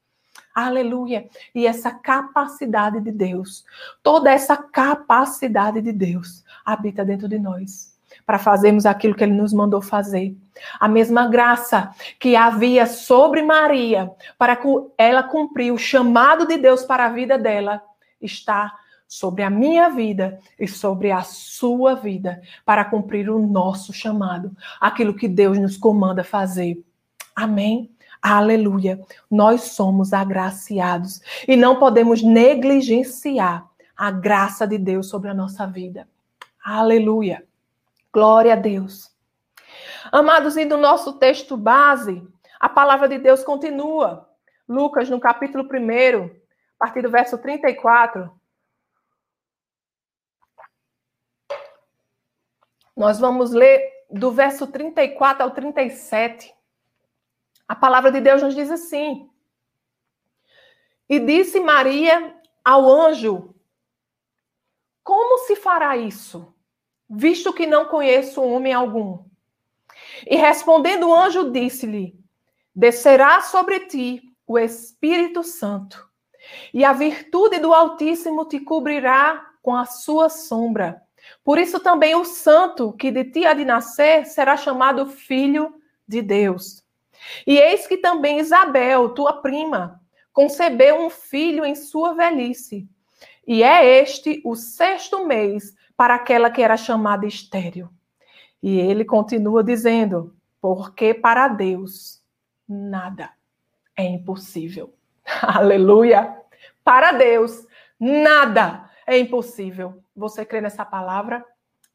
Aleluia. 0.52 1.30
E 1.54 1.64
essa 1.64 1.92
capacidade 1.92 3.00
de 3.00 3.12
Deus, 3.12 3.64
toda 4.02 4.32
essa 4.32 4.56
capacidade 4.56 5.80
de 5.80 5.92
Deus 5.92 6.42
habita 6.64 7.04
dentro 7.04 7.28
de 7.28 7.38
nós 7.38 7.89
para 8.30 8.38
fazermos 8.38 8.86
aquilo 8.86 9.12
que 9.12 9.24
ele 9.24 9.32
nos 9.32 9.52
mandou 9.52 9.82
fazer. 9.82 10.36
A 10.78 10.86
mesma 10.86 11.26
graça 11.26 11.90
que 12.16 12.36
havia 12.36 12.86
sobre 12.86 13.42
Maria 13.42 14.08
para 14.38 14.56
ela 14.96 15.24
cumprir 15.24 15.72
o 15.72 15.76
chamado 15.76 16.46
de 16.46 16.56
Deus 16.56 16.84
para 16.84 17.06
a 17.06 17.08
vida 17.08 17.36
dela 17.36 17.82
está 18.22 18.72
sobre 19.08 19.42
a 19.42 19.50
minha 19.50 19.88
vida 19.88 20.38
e 20.56 20.68
sobre 20.68 21.10
a 21.10 21.22
sua 21.22 21.96
vida 21.96 22.40
para 22.64 22.84
cumprir 22.84 23.28
o 23.28 23.44
nosso 23.44 23.92
chamado, 23.92 24.56
aquilo 24.80 25.12
que 25.12 25.26
Deus 25.26 25.58
nos 25.58 25.76
comanda 25.76 26.22
fazer. 26.22 26.80
Amém. 27.34 27.90
Aleluia. 28.22 29.00
Nós 29.28 29.62
somos 29.62 30.12
agraciados 30.12 31.20
e 31.48 31.56
não 31.56 31.80
podemos 31.80 32.22
negligenciar 32.22 33.66
a 33.96 34.12
graça 34.12 34.68
de 34.68 34.78
Deus 34.78 35.08
sobre 35.08 35.30
a 35.30 35.34
nossa 35.34 35.66
vida. 35.66 36.06
Aleluia. 36.64 37.49
Glória 38.12 38.54
a 38.54 38.56
Deus. 38.56 39.08
Amados, 40.10 40.56
e 40.56 40.64
do 40.64 40.76
nosso 40.76 41.12
texto 41.18 41.56
base, 41.56 42.26
a 42.58 42.68
palavra 42.68 43.08
de 43.08 43.18
Deus 43.18 43.44
continua. 43.44 44.28
Lucas, 44.68 45.08
no 45.08 45.20
capítulo 45.20 45.64
1, 45.64 46.24
a 46.26 46.30
partir 46.78 47.02
do 47.02 47.10
verso 47.10 47.38
34. 47.38 48.30
Nós 52.96 53.20
vamos 53.20 53.52
ler 53.52 53.80
do 54.10 54.32
verso 54.32 54.66
34 54.66 55.44
ao 55.44 55.52
37. 55.52 56.52
A 57.68 57.76
palavra 57.76 58.10
de 58.10 58.20
Deus 58.20 58.42
nos 58.42 58.56
diz 58.56 58.70
assim: 58.70 59.30
E 61.08 61.20
disse 61.20 61.60
Maria 61.60 62.36
ao 62.64 62.90
anjo: 62.90 63.54
Como 65.04 65.38
se 65.46 65.54
fará 65.54 65.96
isso, 65.96 66.52
visto 67.10 67.52
que 67.52 67.66
não 67.66 67.86
conheço 67.86 68.40
homem 68.40 68.72
algum? 68.72 69.24
E 70.26 70.36
respondendo 70.36 71.08
o 71.08 71.14
anjo, 71.14 71.50
disse-lhe: 71.50 72.14
Descerá 72.74 73.40
sobre 73.40 73.80
ti 73.80 74.22
o 74.46 74.58
Espírito 74.58 75.42
Santo, 75.42 76.08
e 76.72 76.84
a 76.84 76.92
virtude 76.92 77.58
do 77.58 77.74
Altíssimo 77.74 78.44
te 78.44 78.60
cobrirá 78.60 79.50
com 79.62 79.74
a 79.74 79.84
sua 79.84 80.28
sombra. 80.28 81.02
Por 81.44 81.58
isso 81.58 81.80
também 81.80 82.14
o 82.14 82.24
santo 82.24 82.92
que 82.92 83.10
de 83.10 83.24
ti 83.24 83.44
há 83.44 83.52
de 83.52 83.64
nascer 83.64 84.26
será 84.26 84.56
chamado 84.56 85.06
filho 85.06 85.74
de 86.06 86.22
Deus. 86.22 86.82
E 87.46 87.58
eis 87.58 87.86
que 87.86 87.98
também 87.98 88.38
Isabel, 88.38 89.10
tua 89.10 89.34
prima, 89.34 90.00
concebeu 90.32 90.96
um 90.96 91.10
filho 91.10 91.64
em 91.64 91.74
sua 91.74 92.14
velhice. 92.14 92.88
E 93.46 93.62
é 93.62 94.00
este 94.00 94.40
o 94.44 94.54
sexto 94.54 95.26
mês 95.26 95.74
para 96.00 96.14
aquela 96.14 96.50
que 96.50 96.62
era 96.62 96.78
chamada 96.78 97.26
estéril. 97.26 97.90
E 98.62 98.80
ele 98.80 99.04
continua 99.04 99.62
dizendo: 99.62 100.34
porque 100.58 101.12
para 101.12 101.46
Deus 101.46 102.22
nada 102.66 103.28
é 103.94 104.04
impossível. 104.04 104.94
Aleluia! 105.42 106.38
Para 106.82 107.12
Deus 107.12 107.66
nada 108.00 108.90
é 109.06 109.18
impossível. 109.18 110.02
Você 110.16 110.42
crê 110.42 110.62
nessa 110.62 110.86
palavra? 110.86 111.44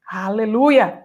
Aleluia! 0.08 1.04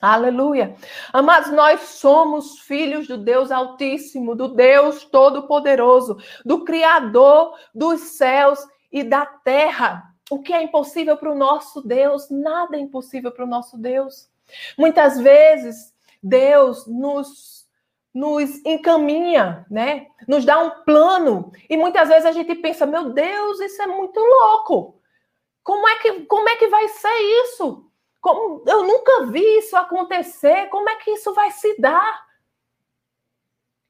Aleluia. 0.00 0.76
Amados, 1.12 1.50
nós 1.50 1.80
somos 1.80 2.60
filhos 2.60 3.08
do 3.08 3.18
Deus 3.18 3.50
Altíssimo, 3.50 4.36
do 4.36 4.54
Deus 4.54 5.04
Todo-Poderoso, 5.06 6.16
do 6.44 6.64
Criador 6.64 7.58
dos 7.74 7.98
céus 8.00 8.60
e 8.92 9.02
da 9.02 9.26
terra. 9.26 10.14
O 10.30 10.40
que 10.40 10.52
é 10.52 10.62
impossível 10.62 11.16
para 11.16 11.32
o 11.32 11.34
nosso 11.34 11.80
Deus? 11.80 12.28
Nada 12.30 12.76
é 12.76 12.80
impossível 12.80 13.32
para 13.32 13.44
o 13.44 13.48
nosso 13.48 13.78
Deus. 13.78 14.28
Muitas 14.76 15.18
vezes, 15.18 15.94
Deus 16.22 16.86
nos, 16.86 17.66
nos 18.12 18.64
encaminha, 18.64 19.66
né? 19.70 20.06
Nos 20.26 20.44
dá 20.44 20.58
um 20.58 20.82
plano. 20.84 21.52
E 21.68 21.76
muitas 21.76 22.08
vezes 22.08 22.26
a 22.26 22.32
gente 22.32 22.54
pensa, 22.56 22.86
meu 22.86 23.10
Deus, 23.10 23.60
isso 23.60 23.80
é 23.80 23.86
muito 23.86 24.20
louco. 24.20 25.00
Como 25.62 25.86
é 25.88 25.96
que, 25.96 26.24
como 26.24 26.48
é 26.48 26.56
que 26.56 26.68
vai 26.68 26.88
ser 26.88 27.14
isso? 27.44 27.90
Como, 28.20 28.62
eu 28.66 28.84
nunca 28.84 29.26
vi 29.26 29.58
isso 29.58 29.76
acontecer. 29.76 30.68
Como 30.68 30.88
é 30.88 30.96
que 30.96 31.10
isso 31.10 31.32
vai 31.34 31.50
se 31.50 31.80
dar? 31.80 32.26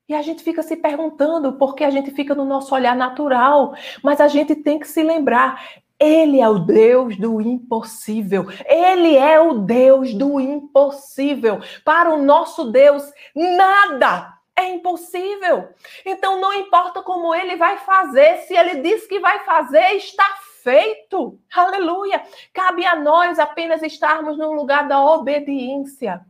E 0.09 0.15
a 0.15 0.23
gente 0.23 0.43
fica 0.43 0.63
se 0.63 0.75
perguntando, 0.77 1.59
porque 1.59 1.85
a 1.85 1.91
gente 1.91 2.11
fica 2.11 2.35
no 2.35 2.45
nosso 2.45 2.75
olhar 2.75 2.97
natural, 2.97 3.75
mas 4.03 4.23
a 4.23 4.29
gente 4.29 4.57
tem 4.57 4.79
que 4.79 4.89
se 4.89 5.03
lembrar: 5.03 5.63
Ele 5.99 6.41
é 6.41 6.49
o 6.49 6.59
Deus 6.59 7.17
do 7.17 7.41
impossível. 7.41 8.47
Ele 8.67 9.17
é 9.17 9.41
o 9.41 9.55
Deus 9.55 10.15
do 10.15 10.39
impossível. 10.39 11.61
Para 11.85 12.15
o 12.15 12.23
nosso 12.23 12.71
Deus, 12.71 13.03
nada 13.35 14.39
é 14.57 14.69
impossível. 14.71 15.69
Então, 16.05 16.41
não 16.41 16.53
importa 16.53 17.03
como 17.03 17.35
ele 17.35 17.57
vai 17.57 17.79
fazer, 17.79 18.39
se 18.39 18.55
ele 18.55 18.81
diz 18.81 19.07
que 19.07 19.21
vai 19.21 19.41
fazer, 19.45 19.95
está 19.95 20.25
feito. 20.63 21.39
Aleluia. 21.55 22.23
Cabe 22.53 22.85
a 22.85 22.97
nós 22.97 23.39
apenas 23.39 23.83
estarmos 23.83 24.37
no 24.37 24.53
lugar 24.53 24.87
da 24.87 25.05
obediência. 25.05 26.21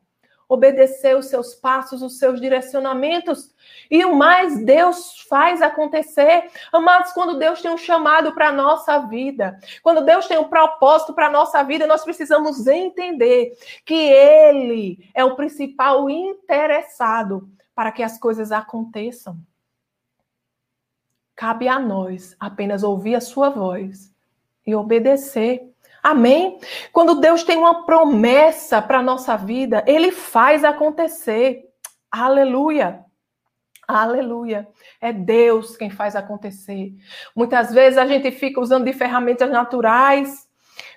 Obedecer 0.49 1.15
os 1.17 1.27
seus 1.27 1.55
passos, 1.55 2.01
os 2.01 2.19
seus 2.19 2.41
direcionamentos. 2.41 3.55
E 3.91 4.05
o 4.05 4.17
mais 4.17 4.65
Deus 4.65 5.21
faz 5.29 5.61
acontecer. 5.61 6.51
Amados, 6.73 7.13
quando 7.13 7.39
Deus 7.39 7.61
tem 7.61 7.71
um 7.71 7.77
chamado 7.77 8.33
para 8.33 8.49
a 8.49 8.53
nossa 8.53 8.99
vida, 9.01 9.59
quando 9.83 10.05
Deus 10.05 10.27
tem 10.27 10.39
um 10.39 10.49
propósito 10.49 11.13
para 11.13 11.27
a 11.27 11.31
nossa 11.31 11.63
vida, 11.63 11.87
nós 11.87 12.03
precisamos 12.03 12.67
entender 12.67 13.57
que 13.85 13.95
Ele 13.95 15.11
é 15.15 15.25
o 15.25 15.37
principal 15.37 16.09
interessado 16.09 17.49
para 17.75 17.93
que 17.93 18.03
as 18.03 18.19
coisas 18.19 18.51
aconteçam. 18.51 19.39
Cabe 21.37 21.69
a 21.69 21.79
nós 21.79 22.35
apenas 22.41 22.83
ouvir 22.83 23.15
a 23.15 23.21
sua 23.21 23.49
voz 23.51 24.13
e 24.67 24.75
obedecer. 24.75 25.73
Amém? 26.09 26.59
Quando 26.91 27.21
Deus 27.21 27.45
tem 27.45 27.59
uma 27.59 27.85
promessa 27.85 28.81
para 28.81 29.01
a 29.01 29.03
nossa 29.03 29.37
vida, 29.37 29.85
Ele 29.87 30.11
faz 30.11 30.65
acontecer. 30.65 31.65
Aleluia. 32.11 33.05
Aleluia. 33.87 34.67
É 35.03 35.13
Deus 35.13 35.77
quem 35.77 35.91
faz 35.91 36.17
acontecer. 36.17 36.95
Muitas 37.37 37.75
vezes 37.75 37.99
a 37.99 38.07
gente 38.07 38.31
fica 38.31 38.59
usando 38.59 38.87
de 38.87 38.93
ferramentas 38.95 39.51
naturais. 39.51 40.49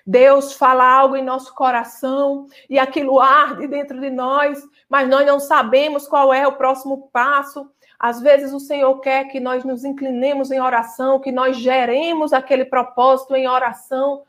Deus 0.08 0.54
fala 0.54 0.90
algo 0.90 1.18
em 1.18 1.24
nosso 1.26 1.54
coração 1.56 2.46
e 2.70 2.80
aquilo 2.80 3.20
arde 3.20 3.68
dentro 3.68 4.00
de 4.00 4.10
nós, 4.10 4.64
mas 4.88 5.10
nós 5.10 5.28
não 5.28 5.42
sabemos 5.42 6.08
qual 6.08 6.34
é 6.34 6.48
o 6.48 6.56
próximo 6.56 7.10
passo. 7.12 7.70
Às 8.00 8.22
vezes 8.22 8.54
o 8.54 8.62
Senhor 8.62 8.98
quer 9.02 9.26
que 9.26 9.42
nós 9.42 9.66
nos 9.66 9.84
inclinemos 9.84 10.52
em 10.52 10.62
oração, 10.62 11.20
que 11.20 11.34
nós 11.34 11.58
geremos 11.58 12.32
aquele 12.32 12.64
propósito 12.64 13.36
em 13.36 13.48
oração, 13.48 14.24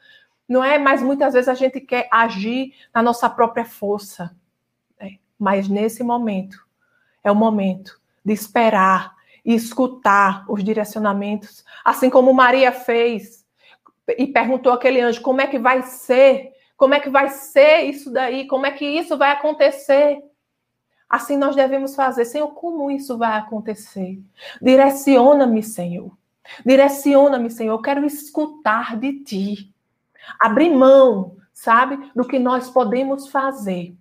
não 0.48 0.62
é? 0.62 0.78
Mas 0.78 1.02
muitas 1.02 1.34
vezes 1.34 1.48
a 1.48 1.54
gente 1.54 1.80
quer 1.80 2.08
agir 2.10 2.74
na 2.94 3.02
nossa 3.02 3.28
própria 3.28 3.64
força. 3.64 4.34
Né? 5.00 5.18
Mas 5.38 5.68
nesse 5.68 6.02
momento, 6.02 6.58
é 7.22 7.30
o 7.30 7.36
momento 7.36 8.00
de 8.24 8.32
esperar 8.32 9.14
e 9.44 9.54
escutar 9.54 10.44
os 10.48 10.62
direcionamentos, 10.62 11.64
assim 11.84 12.08
como 12.08 12.32
Maria 12.32 12.70
fez 12.70 13.44
e 14.16 14.26
perguntou 14.26 14.72
aquele 14.72 15.00
anjo: 15.00 15.20
como 15.20 15.40
é 15.40 15.46
que 15.46 15.58
vai 15.58 15.82
ser? 15.82 16.52
Como 16.76 16.94
é 16.94 17.00
que 17.00 17.10
vai 17.10 17.28
ser 17.28 17.82
isso 17.82 18.10
daí? 18.10 18.46
Como 18.46 18.66
é 18.66 18.70
que 18.72 18.84
isso 18.84 19.16
vai 19.16 19.30
acontecer? 19.30 20.18
Assim 21.08 21.36
nós 21.36 21.54
devemos 21.54 21.94
fazer. 21.94 22.24
Senhor, 22.24 22.48
como 22.48 22.90
isso 22.90 23.18
vai 23.18 23.38
acontecer? 23.38 24.18
Direciona-me, 24.60 25.62
Senhor. 25.62 26.16
Direciona-me, 26.64 27.50
Senhor. 27.50 27.74
Eu 27.74 27.82
quero 27.82 28.04
escutar 28.04 28.96
de 28.96 29.20
ti. 29.22 29.74
Abrir 30.40 30.70
mão 30.70 31.36
sabe, 31.52 32.10
do 32.14 32.26
que 32.26 32.38
nós 32.38 32.70
podemos 32.70 33.28
fazer 33.28 33.94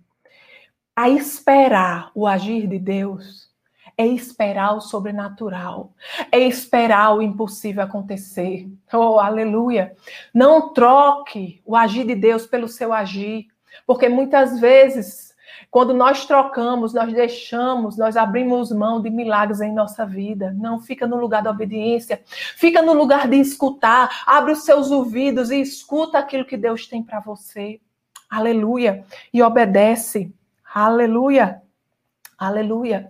a 0.96 1.08
esperar 1.08 2.10
o 2.14 2.26
agir 2.26 2.66
de 2.66 2.78
Deus, 2.78 3.50
é 3.96 4.06
esperar 4.06 4.74
o 4.74 4.80
sobrenatural, 4.80 5.92
é 6.30 6.38
esperar 6.40 7.14
o 7.14 7.22
impossível 7.22 7.82
acontecer. 7.82 8.68
Oh, 8.92 9.18
aleluia! 9.18 9.94
Não 10.34 10.72
troque 10.72 11.62
o 11.64 11.76
agir 11.76 12.06
de 12.06 12.14
Deus 12.14 12.46
pelo 12.46 12.68
seu 12.68 12.92
agir, 12.92 13.46
porque 13.86 14.08
muitas 14.08 14.60
vezes, 14.60 15.31
quando 15.70 15.94
nós 15.94 16.26
trocamos, 16.26 16.92
nós 16.92 17.12
deixamos, 17.12 17.96
nós 17.96 18.16
abrimos 18.16 18.70
mão 18.70 19.00
de 19.00 19.10
milagres 19.10 19.60
em 19.60 19.72
nossa 19.72 20.04
vida. 20.04 20.54
Não 20.56 20.80
fica 20.80 21.06
no 21.06 21.16
lugar 21.16 21.42
da 21.42 21.50
obediência, 21.50 22.22
fica 22.26 22.82
no 22.82 22.92
lugar 22.92 23.28
de 23.28 23.36
escutar. 23.36 24.22
Abre 24.26 24.52
os 24.52 24.64
seus 24.64 24.90
ouvidos 24.90 25.50
e 25.50 25.60
escuta 25.60 26.18
aquilo 26.18 26.44
que 26.44 26.56
Deus 26.56 26.86
tem 26.86 27.02
para 27.02 27.20
você. 27.20 27.80
Aleluia! 28.28 29.04
E 29.32 29.42
obedece. 29.42 30.32
Aleluia! 30.74 31.62
Aleluia. 32.42 33.08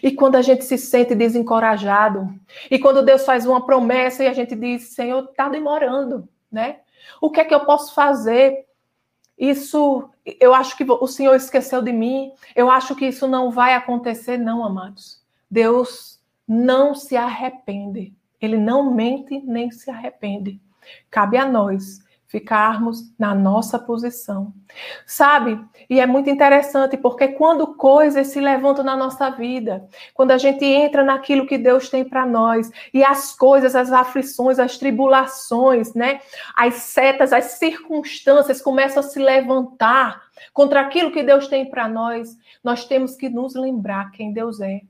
E 0.00 0.12
quando 0.12 0.36
a 0.36 0.42
gente 0.42 0.64
se 0.64 0.78
sente 0.78 1.12
desencorajado, 1.12 2.32
e 2.70 2.78
quando 2.78 3.04
Deus 3.04 3.24
faz 3.24 3.44
uma 3.44 3.66
promessa 3.66 4.22
e 4.22 4.28
a 4.28 4.32
gente 4.32 4.54
diz, 4.54 4.94
Senhor, 4.94 5.24
está 5.24 5.48
demorando, 5.48 6.28
né? 6.50 6.76
O 7.20 7.28
que 7.28 7.40
é 7.40 7.44
que 7.44 7.52
eu 7.52 7.64
posso 7.64 7.92
fazer? 7.92 8.67
Isso, 9.38 10.10
eu 10.40 10.52
acho 10.52 10.76
que 10.76 10.84
o 10.84 11.06
Senhor 11.06 11.36
esqueceu 11.36 11.80
de 11.80 11.92
mim, 11.92 12.32
eu 12.56 12.70
acho 12.70 12.96
que 12.96 13.06
isso 13.06 13.28
não 13.28 13.50
vai 13.52 13.74
acontecer, 13.74 14.36
não, 14.36 14.64
amados. 14.64 15.22
Deus 15.48 16.20
não 16.46 16.94
se 16.94 17.16
arrepende, 17.16 18.12
ele 18.40 18.56
não 18.56 18.92
mente 18.92 19.40
nem 19.40 19.70
se 19.70 19.90
arrepende. 19.90 20.60
Cabe 21.10 21.36
a 21.36 21.46
nós 21.46 22.00
ficarmos 22.28 23.10
na 23.18 23.34
nossa 23.34 23.78
posição. 23.78 24.52
Sabe? 25.06 25.58
E 25.88 25.98
é 25.98 26.06
muito 26.06 26.28
interessante 26.28 26.98
porque 26.98 27.28
quando 27.28 27.74
coisas 27.74 28.28
se 28.28 28.38
levantam 28.38 28.84
na 28.84 28.94
nossa 28.94 29.30
vida, 29.30 29.88
quando 30.12 30.30
a 30.32 30.38
gente 30.38 30.62
entra 30.62 31.02
naquilo 31.02 31.46
que 31.46 31.56
Deus 31.56 31.88
tem 31.88 32.04
para 32.04 32.26
nós 32.26 32.70
e 32.92 33.02
as 33.02 33.34
coisas, 33.34 33.74
as 33.74 33.90
aflições, 33.90 34.58
as 34.58 34.76
tribulações, 34.76 35.94
né? 35.94 36.20
As 36.54 36.74
setas, 36.74 37.32
as 37.32 37.52
circunstâncias 37.52 38.60
começam 38.60 39.00
a 39.00 39.06
se 39.06 39.18
levantar 39.18 40.20
contra 40.52 40.82
aquilo 40.82 41.10
que 41.10 41.22
Deus 41.22 41.48
tem 41.48 41.68
para 41.70 41.88
nós, 41.88 42.36
nós 42.62 42.84
temos 42.84 43.16
que 43.16 43.30
nos 43.30 43.54
lembrar 43.54 44.10
quem 44.10 44.34
Deus 44.34 44.60
é. 44.60 44.82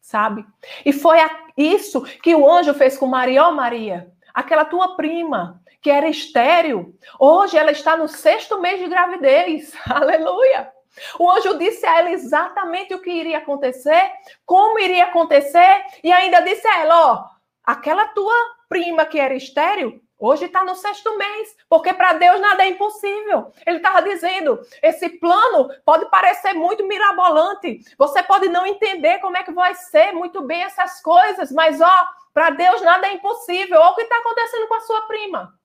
Sabe? 0.00 0.46
E 0.84 0.92
foi 0.92 1.18
isso 1.56 2.02
que 2.22 2.34
o 2.36 2.48
anjo 2.48 2.72
fez 2.72 2.96
com 2.96 3.06
Maria, 3.06 3.44
ó 3.44 3.50
oh, 3.50 3.52
Maria, 3.52 4.12
aquela 4.32 4.64
tua 4.64 4.96
prima, 4.96 5.61
que 5.82 5.90
era 5.90 6.08
estéril, 6.08 6.96
hoje 7.18 7.58
ela 7.58 7.72
está 7.72 7.96
no 7.96 8.06
sexto 8.06 8.60
mês 8.60 8.78
de 8.78 8.88
gravidez. 8.88 9.72
Aleluia! 9.90 10.72
O 11.18 11.30
anjo 11.30 11.58
disse 11.58 11.84
a 11.86 11.98
ela 11.98 12.10
exatamente 12.10 12.94
o 12.94 13.00
que 13.00 13.10
iria 13.10 13.38
acontecer, 13.38 14.12
como 14.44 14.78
iria 14.78 15.04
acontecer, 15.04 15.84
e 16.04 16.12
ainda 16.12 16.40
disse 16.40 16.66
a 16.68 16.80
ela: 16.80 17.12
ó, 17.12 17.24
aquela 17.64 18.06
tua 18.08 18.34
prima 18.68 19.04
que 19.04 19.18
era 19.18 19.34
estéril, 19.34 20.00
hoje 20.18 20.44
está 20.44 20.64
no 20.64 20.76
sexto 20.76 21.16
mês, 21.16 21.56
porque 21.68 21.92
para 21.92 22.12
Deus 22.12 22.40
nada 22.40 22.64
é 22.64 22.68
impossível. 22.68 23.52
Ele 23.66 23.78
estava 23.78 24.02
dizendo: 24.02 24.60
esse 24.82 25.08
plano 25.18 25.68
pode 25.84 26.08
parecer 26.10 26.52
muito 26.52 26.86
mirabolante, 26.86 27.80
você 27.98 28.22
pode 28.22 28.48
não 28.48 28.66
entender 28.66 29.18
como 29.18 29.36
é 29.36 29.42
que 29.42 29.52
vai 29.52 29.74
ser 29.74 30.12
muito 30.12 30.42
bem 30.42 30.62
essas 30.62 31.00
coisas, 31.00 31.50
mas 31.50 31.80
ó, 31.80 32.08
para 32.32 32.50
Deus 32.50 32.82
nada 32.82 33.08
é 33.08 33.14
impossível. 33.14 33.80
Olha 33.80 33.90
o 33.90 33.94
que 33.94 34.02
está 34.02 34.18
acontecendo 34.18 34.68
com 34.68 34.74
a 34.74 34.80
sua 34.80 35.00
prima. 35.02 35.61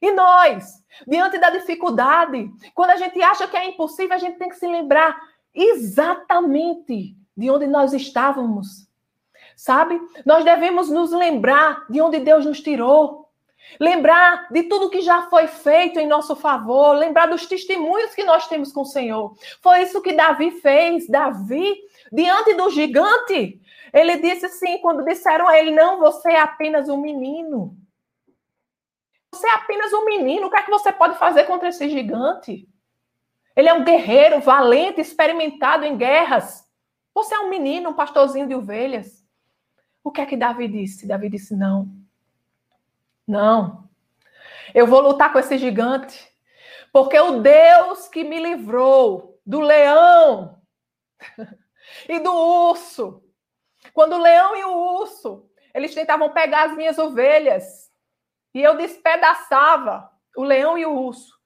E 0.00 0.12
nós, 0.12 0.82
diante 1.06 1.38
da 1.38 1.50
dificuldade, 1.50 2.50
quando 2.74 2.90
a 2.90 2.96
gente 2.96 3.22
acha 3.22 3.46
que 3.46 3.56
é 3.56 3.66
impossível, 3.66 4.16
a 4.16 4.18
gente 4.18 4.38
tem 4.38 4.48
que 4.48 4.56
se 4.56 4.66
lembrar 4.66 5.20
exatamente 5.54 7.16
de 7.36 7.50
onde 7.50 7.66
nós 7.66 7.92
estávamos. 7.92 8.88
Sabe? 9.56 10.00
Nós 10.24 10.44
devemos 10.44 10.88
nos 10.88 11.12
lembrar 11.12 11.84
de 11.90 12.00
onde 12.00 12.18
Deus 12.20 12.46
nos 12.46 12.60
tirou. 12.60 13.28
Lembrar 13.78 14.48
de 14.50 14.64
tudo 14.64 14.88
que 14.88 15.02
já 15.02 15.28
foi 15.28 15.46
feito 15.46 16.00
em 16.00 16.06
nosso 16.06 16.34
favor, 16.34 16.92
lembrar 16.92 17.26
dos 17.26 17.46
testemunhos 17.46 18.14
que 18.14 18.24
nós 18.24 18.48
temos 18.48 18.72
com 18.72 18.80
o 18.80 18.86
Senhor. 18.86 19.36
Foi 19.60 19.82
isso 19.82 20.00
que 20.00 20.14
Davi 20.14 20.50
fez. 20.50 21.06
Davi, 21.06 21.76
diante 22.10 22.54
do 22.54 22.70
gigante, 22.70 23.60
ele 23.92 24.16
disse 24.16 24.46
assim: 24.46 24.78
quando 24.78 25.04
disseram 25.04 25.46
a 25.46 25.58
ele, 25.58 25.72
não, 25.72 25.98
você 25.98 26.32
é 26.32 26.40
apenas 26.40 26.88
um 26.88 26.96
menino. 26.96 27.76
Você 29.32 29.46
é 29.46 29.54
apenas 29.54 29.92
um 29.92 30.04
menino. 30.04 30.46
O 30.46 30.50
que 30.50 30.56
é 30.56 30.62
que 30.62 30.70
você 30.70 30.92
pode 30.92 31.18
fazer 31.18 31.44
contra 31.44 31.68
esse 31.68 31.88
gigante? 31.88 32.68
Ele 33.54 33.68
é 33.68 33.74
um 33.74 33.84
guerreiro, 33.84 34.40
valente, 34.40 35.00
experimentado 35.00 35.84
em 35.84 35.96
guerras. 35.96 36.68
Você 37.14 37.34
é 37.34 37.40
um 37.40 37.50
menino, 37.50 37.90
um 37.90 37.94
pastorzinho 37.94 38.46
de 38.46 38.54
ovelhas. 38.54 39.24
O 40.02 40.10
que 40.10 40.20
é 40.20 40.26
que 40.26 40.36
Davi 40.36 40.68
disse? 40.68 41.06
Davi 41.06 41.28
disse: 41.28 41.54
não. 41.54 41.88
Não. 43.26 43.88
Eu 44.74 44.86
vou 44.86 45.00
lutar 45.00 45.32
com 45.32 45.38
esse 45.38 45.58
gigante. 45.58 46.28
Porque 46.92 47.18
o 47.18 47.40
Deus 47.40 48.08
que 48.08 48.24
me 48.24 48.40
livrou 48.40 49.38
do 49.46 49.60
leão 49.60 50.60
e 52.08 52.18
do 52.18 52.32
urso, 52.32 53.22
quando 53.92 54.14
o 54.14 54.18
leão 54.20 54.56
e 54.56 54.64
o 54.64 55.00
urso, 55.00 55.48
eles 55.72 55.94
tentavam 55.94 56.30
pegar 56.30 56.70
as 56.70 56.76
minhas 56.76 56.98
ovelhas, 56.98 57.89
e 58.54 58.60
eu 58.62 58.76
despedaçava 58.76 60.10
o 60.36 60.44
leão 60.44 60.76
e 60.76 60.84
o 60.84 60.92
urso. 60.92 61.39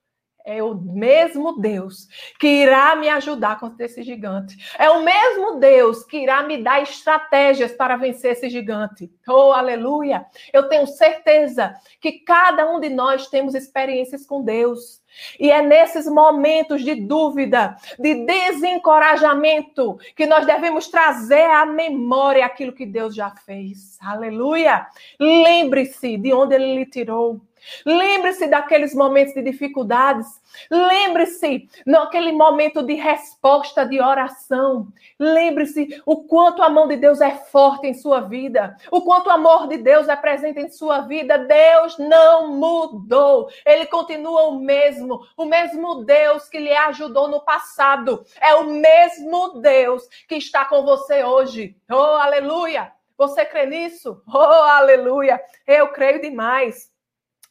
É 0.47 0.63
o 0.63 0.75
mesmo 0.75 1.59
Deus 1.59 2.07
que 2.39 2.47
irá 2.47 2.95
me 2.97 3.09
ajudar 3.09 3.59
contra 3.59 3.87
esse 3.87 4.03
gigante. 4.03 4.55
É 4.79 4.91
o 4.91 5.03
mesmo 5.03 5.59
Deus 5.59 6.05
que 6.05 6.19
irá 6.19 6.43
me 6.43 6.63
dar 6.63 6.83
estratégias 6.83 7.73
para 7.73 7.97
vencer 7.97 8.33
esse 8.33 8.51
gigante. 8.51 9.11
Oh, 9.27 9.53
aleluia! 9.53 10.27
Eu 10.53 10.69
tenho 10.69 10.87
certeza 10.87 11.75
que 11.99 12.13
cada 12.13 12.71
um 12.71 12.79
de 12.79 12.91
nós 12.91 13.29
temos 13.29 13.55
experiências 13.55 14.27
com 14.27 14.43
Deus. 14.43 15.03
E 15.41 15.51
é 15.51 15.63
nesses 15.63 16.07
momentos 16.07 16.85
de 16.85 16.95
dúvida, 16.95 17.75
de 17.99 18.27
desencorajamento, 18.27 19.97
que 20.15 20.27
nós 20.27 20.45
devemos 20.45 20.89
trazer 20.89 21.49
à 21.51 21.65
memória 21.65 22.45
aquilo 22.45 22.73
que 22.73 22.85
Deus 22.85 23.15
já 23.15 23.31
fez. 23.31 23.97
Aleluia! 23.99 24.87
Lembre-se 25.19 26.19
de 26.19 26.35
onde 26.35 26.55
Ele 26.55 26.75
lhe 26.75 26.87
tirou. 26.87 27.41
Lembre-se 27.85 28.47
daqueles 28.47 28.95
momentos 28.95 29.35
de 29.35 29.43
dificuldades. 29.43 30.27
Lembre-se 30.71 31.69
naquele 31.87 32.33
momento 32.33 32.83
de 32.83 32.95
resposta 32.95 33.85
de 33.85 34.01
oração. 34.01 34.89
Lembre-se 35.19 36.03
o 36.07 36.25
quanto 36.25 36.63
a 36.63 36.69
mão 36.69 36.87
de 36.89 36.97
Deus 36.97 37.21
é 37.21 37.31
forte 37.31 37.87
em 37.87 37.95
sua 37.95 38.21
vida, 38.21 38.77
o 38.91 39.03
quanto 39.03 39.27
o 39.27 39.33
amor 39.33 39.69
de 39.69 39.79
Deus 39.79 40.09
é 40.09 40.17
presente 40.17 40.61
em 40.61 40.69
sua 40.69 41.01
vida. 41.01 41.39
Deus 41.39 41.99
não 41.99 42.49
mudou. 42.53 43.49
Ele 43.65 43.87
continua 43.87 44.49
o 44.49 44.59
mesmo, 44.59 45.21
o 45.37 45.45
mesmo 45.45 46.05
Deus 46.05 46.49
que 46.49 46.59
lhe 46.59 46.73
ajudou 46.73 47.29
no 47.29 47.41
passado. 47.41 48.25
É 48.41 48.55
o 48.55 48.65
mesmo 48.65 49.61
Deus 49.61 50.07
que 50.29 50.37
está 50.37 50.65
com 50.65 50.83
você 50.83 51.25
hoje. 51.25 51.77
Oh, 51.91 51.95
aleluia! 51.95 52.93
Você 53.17 53.45
crê 53.45 53.67
nisso? 53.67 54.21
Oh, 54.27 54.39
aleluia! 54.39 55.41
Eu 55.67 55.89
creio 55.89 56.21
demais. 56.21 56.94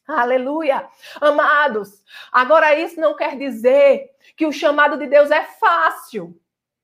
Aleluia. 0.07 0.87
Amados, 1.21 2.03
agora 2.31 2.77
isso 2.77 2.99
não 2.99 3.15
quer 3.15 3.37
dizer 3.37 4.09
que 4.35 4.45
o 4.45 4.51
chamado 4.51 4.97
de 4.97 5.07
Deus 5.07 5.31
é 5.31 5.43
fácil. 5.43 6.39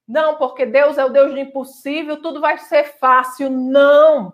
Não, 0.07 0.37
porque 0.37 0.65
Deus 0.65 0.97
é 0.97 1.05
o 1.05 1.09
Deus 1.09 1.31
do 1.31 1.39
impossível, 1.39 2.21
tudo 2.21 2.41
vai 2.41 2.57
ser 2.57 2.97
fácil. 2.97 3.49
Não. 3.49 4.33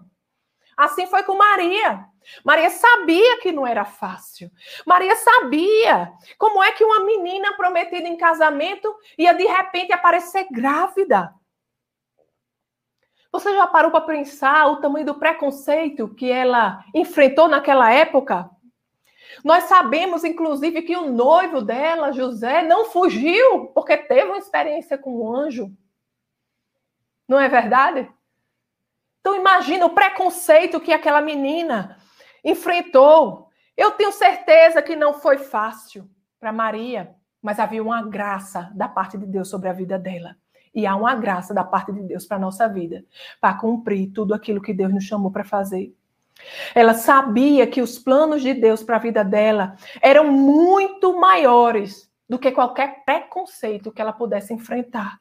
Assim 0.77 1.07
foi 1.07 1.23
com 1.23 1.35
Maria. 1.35 2.05
Maria 2.43 2.69
sabia 2.69 3.39
que 3.41 3.51
não 3.51 3.65
era 3.65 3.85
fácil. 3.85 4.49
Maria 4.85 5.15
sabia 5.15 6.11
como 6.37 6.63
é 6.63 6.71
que 6.71 6.83
uma 6.83 7.01
menina 7.01 7.53
prometida 7.53 8.07
em 8.07 8.17
casamento 8.17 8.93
ia 9.17 9.33
de 9.33 9.45
repente 9.45 9.91
aparecer 9.91 10.47
grávida. 10.51 11.33
Você 13.31 13.53
já 13.53 13.67
parou 13.67 13.91
para 13.91 14.01
pensar 14.01 14.67
o 14.67 14.77
tamanho 14.77 15.05
do 15.05 15.15
preconceito 15.15 16.07
que 16.15 16.31
ela 16.31 16.83
enfrentou 16.93 17.47
naquela 17.47 17.91
época? 17.91 18.49
Nós 19.43 19.65
sabemos, 19.65 20.23
inclusive, 20.23 20.81
que 20.81 20.95
o 20.95 21.11
noivo 21.11 21.61
dela, 21.61 22.11
José, 22.11 22.63
não 22.63 22.85
fugiu 22.85 23.67
porque 23.67 23.97
teve 23.97 24.29
uma 24.29 24.37
experiência 24.37 24.97
com 24.97 25.15
o 25.15 25.35
anjo. 25.35 25.71
Não 27.27 27.39
é 27.39 27.49
verdade? 27.49 28.09
Então 29.19 29.35
imagina 29.35 29.85
o 29.85 29.95
preconceito 29.95 30.79
que 30.79 30.93
aquela 30.93 31.21
menina 31.21 31.97
enfrentou. 32.43 33.49
Eu 33.75 33.91
tenho 33.91 34.11
certeza 34.11 34.81
que 34.81 34.95
não 34.95 35.15
foi 35.15 35.39
fácil 35.39 36.07
para 36.39 36.53
Maria, 36.53 37.15
mas 37.41 37.59
havia 37.59 37.81
uma 37.81 38.03
graça 38.03 38.71
da 38.75 38.87
parte 38.87 39.17
de 39.17 39.25
Deus 39.25 39.49
sobre 39.49 39.67
a 39.67 39.73
vida 39.73 39.97
dela. 39.97 40.35
E 40.73 40.85
há 40.85 40.95
uma 40.95 41.15
graça 41.15 41.53
da 41.53 41.63
parte 41.63 41.91
de 41.91 42.01
Deus 42.03 42.25
para 42.25 42.37
a 42.37 42.39
nossa 42.39 42.67
vida, 42.67 43.03
para 43.41 43.57
cumprir 43.57 44.11
tudo 44.11 44.33
aquilo 44.33 44.61
que 44.61 44.73
Deus 44.73 44.93
nos 44.93 45.05
chamou 45.05 45.31
para 45.31 45.43
fazer. 45.43 45.95
Ela 46.73 46.93
sabia 46.93 47.65
que 47.65 47.81
os 47.81 47.97
planos 47.97 48.41
de 48.41 48.53
Deus 48.53 48.83
para 48.83 48.97
a 48.97 48.99
vida 48.99 49.23
dela 49.23 49.75
eram 50.01 50.31
muito 50.31 51.19
maiores 51.19 52.11
do 52.27 52.39
que 52.39 52.51
qualquer 52.51 53.03
preconceito 53.05 53.91
que 53.91 54.01
ela 54.01 54.13
pudesse 54.13 54.53
enfrentar. 54.53 55.19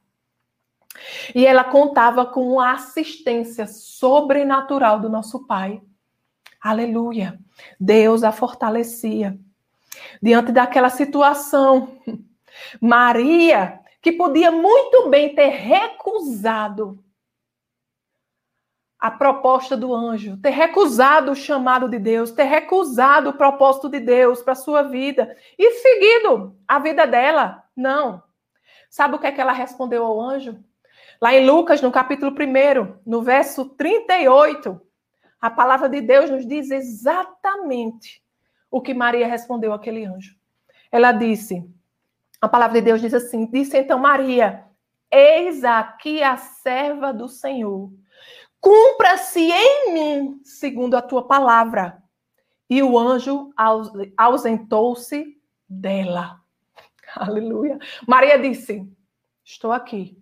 E 1.35 1.47
ela 1.47 1.65
contava 1.65 2.25
com 2.25 2.61
a 2.61 2.73
assistência 2.73 3.67
sobrenatural 3.67 5.01
do 5.01 5.09
nosso 5.09 5.47
Pai. 5.47 5.83
Aleluia. 6.61 7.39
Deus 7.79 8.23
a 8.23 8.33
fortalecia. 8.33 9.39
Diante 10.23 10.51
daquela 10.51 10.89
situação, 10.89 11.99
Maria, 12.81 13.81
que 14.01 14.13
podia 14.13 14.51
muito 14.51 15.09
bem 15.09 15.35
ter 15.35 15.49
recusado 15.49 17.04
a 19.05 19.11
proposta 19.11 19.77
do 19.77 19.95
anjo, 19.95 20.39
ter 20.39 20.49
recusado 20.49 21.31
o 21.31 21.37
chamado 21.37 21.91
de 21.91 21.99
Deus, 21.99 22.31
ter 22.31 22.45
recusado 22.45 23.29
o 23.29 23.35
propósito 23.35 23.87
de 23.87 24.01
Deus 24.01 24.41
para 24.41 24.55
sua 24.55 24.83
vida 24.83 25.37
e 25.59 25.73
seguido 25.73 26.57
a 26.67 26.79
vida 26.79 27.07
dela. 27.07 27.63
Não. 27.77 28.23
Sabe 28.89 29.15
o 29.15 29.19
que 29.19 29.27
é 29.27 29.33
que 29.33 29.43
ela 29.43 29.53
respondeu 29.53 30.07
ao 30.07 30.19
anjo? 30.19 30.59
Lá 31.21 31.35
em 31.35 31.45
Lucas, 31.45 31.83
no 31.83 31.93
capítulo 31.93 32.33
1, 32.33 33.01
no 33.05 33.21
verso 33.21 33.67
38, 33.67 34.81
a 35.39 35.51
palavra 35.51 35.87
de 35.87 36.01
Deus 36.01 36.31
nos 36.31 36.47
diz 36.47 36.71
exatamente 36.71 38.23
o 38.71 38.81
que 38.81 38.95
Maria 38.95 39.27
respondeu 39.27 39.75
àquele 39.75 40.07
anjo. 40.07 40.35
Ela 40.91 41.13
disse: 41.13 41.63
a 42.41 42.49
palavra 42.49 42.81
de 42.81 42.87
Deus 42.87 43.03
diz 43.03 43.13
assim: 43.13 43.45
Disse 43.51 43.77
então 43.77 43.99
Maria: 43.99 44.65
Eis 45.11 45.63
aqui 45.63 46.23
a 46.23 46.39
serva 46.39 47.13
do 47.13 47.29
Senhor. 47.29 47.93
Cumpra-se 48.65 49.41
em 49.41 49.93
mim 49.93 50.41
segundo 50.43 50.95
a 50.95 51.03
tua 51.03 51.27
palavra. 51.27 52.03
E 52.71 52.83
o 52.83 52.99
anjo 52.99 53.53
ausentou-se 54.17 55.37
dela. 55.69 56.41
Aleluia. 57.15 57.79
Maria 58.09 58.39
disse: 58.39 58.89
Estou 59.45 59.71
aqui. 59.71 60.17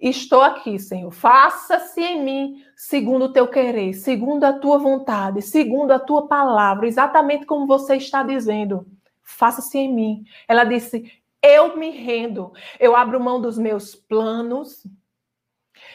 Estou 0.00 0.40
aqui, 0.40 0.78
Senhor. 0.78 1.10
Faça-se 1.10 2.00
em 2.00 2.24
mim 2.24 2.64
segundo 2.74 3.26
o 3.26 3.32
teu 3.32 3.46
querer, 3.46 3.92
segundo 3.92 4.44
a 4.44 4.54
tua 4.54 4.78
vontade, 4.78 5.42
segundo 5.42 5.90
a 5.92 5.98
tua 5.98 6.26
palavra, 6.26 6.88
exatamente 6.88 7.44
como 7.44 7.66
você 7.66 7.96
está 7.96 8.22
dizendo 8.22 8.86
faça-se 9.22 9.78
em 9.78 9.92
mim. 9.92 10.24
Ela 10.46 10.64
disse: 10.64 11.12
Eu 11.42 11.76
me 11.76 11.90
rendo, 11.90 12.52
eu 12.78 12.96
abro 12.96 13.20
mão 13.20 13.40
dos 13.40 13.58
meus 13.58 13.94
planos, 13.94 14.86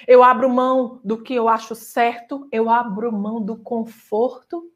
eu 0.06 0.24
abro 0.24 0.50
mão 0.50 1.00
do 1.04 1.22
que 1.22 1.34
eu 1.34 1.48
acho 1.48 1.74
certo, 1.76 2.48
eu 2.52 2.70
abro 2.70 3.12
mão 3.12 3.42
do 3.42 3.56
conforto, 3.56 4.72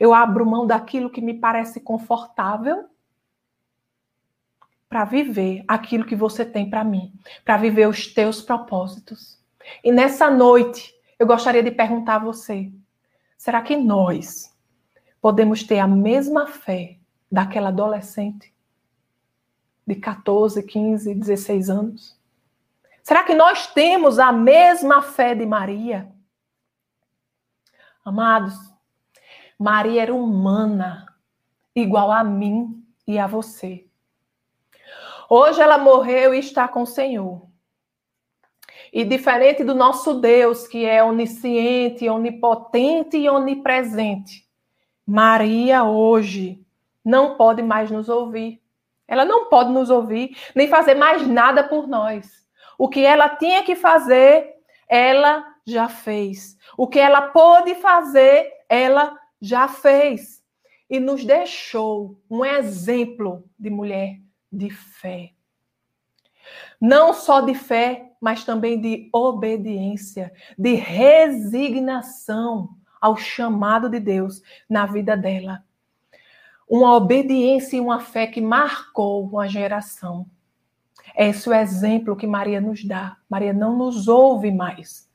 eu 0.00 0.14
abro 0.14 0.46
mão 0.46 0.66
daquilo 0.66 1.10
que 1.10 1.20
me 1.20 1.34
parece 1.34 1.80
confortável 1.80 2.88
para 4.88 5.04
viver 5.04 5.64
aquilo 5.66 6.06
que 6.06 6.16
você 6.16 6.44
tem 6.44 6.70
para 6.70 6.84
mim, 6.84 7.12
para 7.44 7.56
viver 7.56 7.88
os 7.88 8.06
teus 8.06 8.40
propósitos. 8.40 9.38
E 9.82 9.90
nessa 9.92 10.30
noite, 10.30 10.94
eu 11.18 11.26
gostaria 11.26 11.62
de 11.62 11.70
perguntar 11.70 12.16
a 12.16 12.24
você: 12.24 12.72
será 13.36 13.62
que 13.62 13.76
nós 13.76 14.54
podemos 15.20 15.62
ter 15.62 15.78
a 15.78 15.88
mesma 15.88 16.46
fé 16.46 16.98
daquela 17.30 17.68
adolescente 17.68 18.54
de 19.86 19.94
14, 19.96 20.62
15, 20.62 21.14
16 21.14 21.70
anos? 21.70 22.15
Será 23.06 23.22
que 23.22 23.36
nós 23.36 23.68
temos 23.68 24.18
a 24.18 24.32
mesma 24.32 25.00
fé 25.00 25.32
de 25.32 25.46
Maria? 25.46 26.12
Amados, 28.04 28.52
Maria 29.56 30.02
era 30.02 30.12
humana, 30.12 31.06
igual 31.72 32.10
a 32.10 32.24
mim 32.24 32.84
e 33.06 33.16
a 33.16 33.28
você. 33.28 33.86
Hoje 35.30 35.60
ela 35.60 35.78
morreu 35.78 36.34
e 36.34 36.40
está 36.40 36.66
com 36.66 36.82
o 36.82 36.86
Senhor. 36.86 37.46
E 38.92 39.04
diferente 39.04 39.62
do 39.62 39.72
nosso 39.72 40.14
Deus, 40.14 40.66
que 40.66 40.84
é 40.84 41.00
onisciente, 41.04 42.08
onipotente 42.08 43.16
e 43.16 43.30
onipresente, 43.30 44.44
Maria 45.06 45.84
hoje 45.84 46.60
não 47.04 47.36
pode 47.36 47.62
mais 47.62 47.88
nos 47.88 48.08
ouvir. 48.08 48.60
Ela 49.06 49.24
não 49.24 49.48
pode 49.48 49.70
nos 49.70 49.90
ouvir, 49.90 50.36
nem 50.56 50.66
fazer 50.66 50.96
mais 50.96 51.24
nada 51.24 51.62
por 51.62 51.86
nós. 51.86 52.45
O 52.78 52.88
que 52.88 53.00
ela 53.00 53.28
tinha 53.28 53.62
que 53.62 53.74
fazer, 53.74 54.54
ela 54.88 55.44
já 55.66 55.88
fez. 55.88 56.56
O 56.76 56.86
que 56.86 56.98
ela 56.98 57.22
pôde 57.22 57.74
fazer, 57.76 58.52
ela 58.68 59.18
já 59.40 59.68
fez. 59.68 60.42
E 60.88 61.00
nos 61.00 61.24
deixou 61.24 62.20
um 62.30 62.44
exemplo 62.44 63.44
de 63.58 63.70
mulher 63.70 64.20
de 64.52 64.70
fé. 64.70 65.32
Não 66.80 67.12
só 67.12 67.40
de 67.40 67.54
fé, 67.54 68.12
mas 68.20 68.44
também 68.44 68.80
de 68.80 69.08
obediência, 69.12 70.32
de 70.56 70.74
resignação 70.74 72.68
ao 73.00 73.16
chamado 73.16 73.88
de 73.88 73.98
Deus 73.98 74.40
na 74.68 74.86
vida 74.86 75.16
dela 75.16 75.66
uma 76.68 76.94
obediência 76.94 77.76
e 77.76 77.80
uma 77.80 78.00
fé 78.00 78.26
que 78.26 78.40
marcou 78.40 79.24
uma 79.24 79.48
geração. 79.48 80.28
Esse 81.16 81.48
é 81.48 81.52
o 81.52 81.54
exemplo 81.54 82.16
que 82.16 82.26
Maria 82.26 82.60
nos 82.60 82.84
dá. 82.84 83.16
Maria 83.28 83.52
não 83.52 83.76
nos 83.76 84.06
ouve 84.06 84.50
mais, 84.50 85.08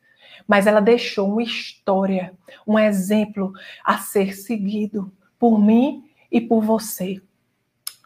mas 0.47 0.65
ela 0.65 0.81
deixou 0.81 1.29
uma 1.29 1.43
história, 1.43 2.33
um 2.65 2.77
exemplo 2.77 3.53
a 3.83 3.97
ser 3.97 4.35
seguido 4.35 5.11
por 5.37 5.59
mim 5.59 6.09
e 6.31 6.41
por 6.41 6.61
você. 6.61 7.21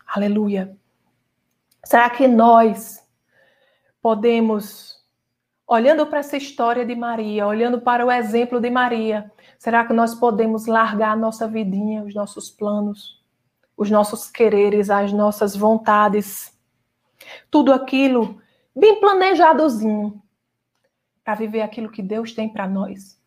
Aleluia. 0.07 0.75
Será 1.83 2.09
que 2.09 2.27
nós 2.27 3.03
podemos, 4.01 4.97
olhando 5.67 6.05
para 6.07 6.19
essa 6.19 6.35
história 6.35 6.85
de 6.85 6.95
Maria, 6.95 7.47
olhando 7.47 7.79
para 7.79 8.05
o 8.05 8.11
exemplo 8.11 8.59
de 8.59 8.69
Maria, 8.69 9.31
será 9.57 9.85
que 9.85 9.93
nós 9.93 10.15
podemos 10.15 10.65
largar 10.65 11.11
a 11.11 11.15
nossa 11.15 11.47
vidinha, 11.47 12.03
os 12.03 12.13
nossos 12.13 12.49
planos? 12.49 13.23
os 13.77 13.91
nossos 13.91 14.29
quereres, 14.29 14.89
as 14.89 15.11
nossas 15.11 15.55
vontades, 15.55 16.54
tudo 17.49 17.73
aquilo 17.73 18.41
bem 18.75 18.99
planejadozinho 18.99 20.21
para 21.23 21.35
viver 21.35 21.61
aquilo 21.61 21.91
que 21.91 22.01
Deus 22.01 22.33
tem 22.33 22.47
para 22.47 22.67
nós, 22.67 23.19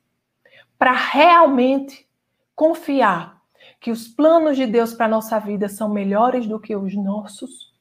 para 0.78 0.92
realmente 0.92 2.08
confiar 2.54 3.42
que 3.80 3.90
os 3.90 4.08
planos 4.08 4.56
de 4.56 4.66
Deus 4.66 4.92
para 4.94 5.08
nossa 5.08 5.38
vida 5.38 5.68
são 5.68 5.88
melhores 5.88 6.46
do 6.46 6.60
que 6.60 6.74
os 6.76 6.94
nossos, 6.94 7.74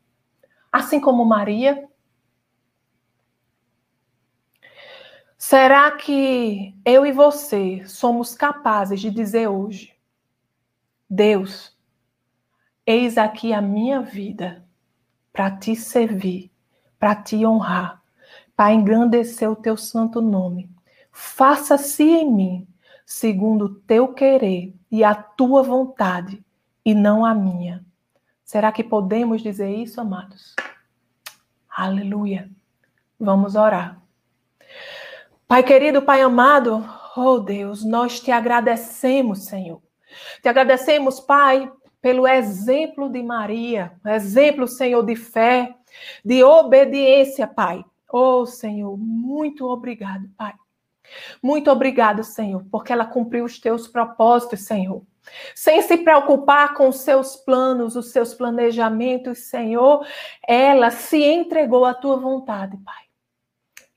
assim 0.71 0.99
como 0.99 1.25
Maria. 1.25 1.87
Será 5.37 5.91
que 5.91 6.75
eu 6.83 7.05
e 7.05 7.11
você 7.11 7.85
somos 7.85 8.33
capazes 8.33 8.99
de 8.99 9.11
dizer 9.11 9.47
hoje, 9.47 9.95
Deus, 11.09 11.77
Eis 12.89 13.17
aqui 13.17 13.51
a 13.51 13.61
minha 13.61 13.99
vida 13.99 14.65
para 15.37 15.51
te 15.51 15.75
servir, 15.75 16.51
para 16.97 17.13
te 17.13 17.45
honrar, 17.45 18.01
para 18.55 18.73
engrandecer 18.73 19.47
o 19.47 19.55
teu 19.55 19.77
santo 19.77 20.19
nome. 20.19 20.67
Faça-se 21.11 22.01
em 22.01 22.33
mim, 22.33 22.67
segundo 23.05 23.65
o 23.65 23.75
teu 23.75 24.15
querer 24.15 24.73
e 24.89 25.03
a 25.03 25.13
tua 25.13 25.61
vontade, 25.61 26.43
e 26.83 26.95
não 26.95 27.23
a 27.23 27.35
minha. 27.35 27.85
Será 28.43 28.71
que 28.71 28.83
podemos 28.83 29.43
dizer 29.43 29.69
isso, 29.69 30.01
amados? 30.01 30.55
Aleluia. 31.69 32.49
Vamos 33.19 33.53
orar. 33.53 34.01
Pai 35.47 35.61
querido, 35.61 36.01
Pai 36.01 36.19
amado, 36.19 36.83
oh 37.15 37.37
Deus, 37.37 37.85
nós 37.85 38.19
te 38.19 38.31
agradecemos, 38.31 39.45
Senhor. 39.45 39.83
Te 40.41 40.49
agradecemos, 40.49 41.19
Pai, 41.19 41.71
pelo 42.01 42.27
exemplo 42.27 43.09
de 43.09 43.21
Maria, 43.23 43.93
exemplo, 44.05 44.67
Senhor, 44.67 45.03
de 45.03 45.15
fé, 45.15 45.75
de 46.23 46.43
obediência, 46.43 47.47
Pai. 47.47 47.83
Oh, 48.11 48.45
Senhor, 48.45 48.97
muito 48.97 49.65
obrigado, 49.65 50.29
Pai. 50.37 50.53
Muito 51.41 51.71
obrigado, 51.71 52.23
Senhor, 52.23 52.65
porque 52.71 52.91
ela 52.91 53.05
cumpriu 53.05 53.45
os 53.45 53.59
teus 53.59 53.87
propósitos, 53.87 54.65
Senhor. 54.65 55.03
Sem 55.53 55.81
se 55.81 55.97
preocupar 55.97 56.73
com 56.73 56.87
os 56.87 57.01
seus 57.01 57.35
planos, 57.35 57.95
os 57.95 58.11
seus 58.11 58.33
planejamentos, 58.33 59.39
Senhor, 59.49 60.05
ela 60.47 60.89
se 60.89 61.21
entregou 61.21 61.85
à 61.85 61.93
tua 61.93 62.17
vontade, 62.17 62.77
Pai. 62.77 63.03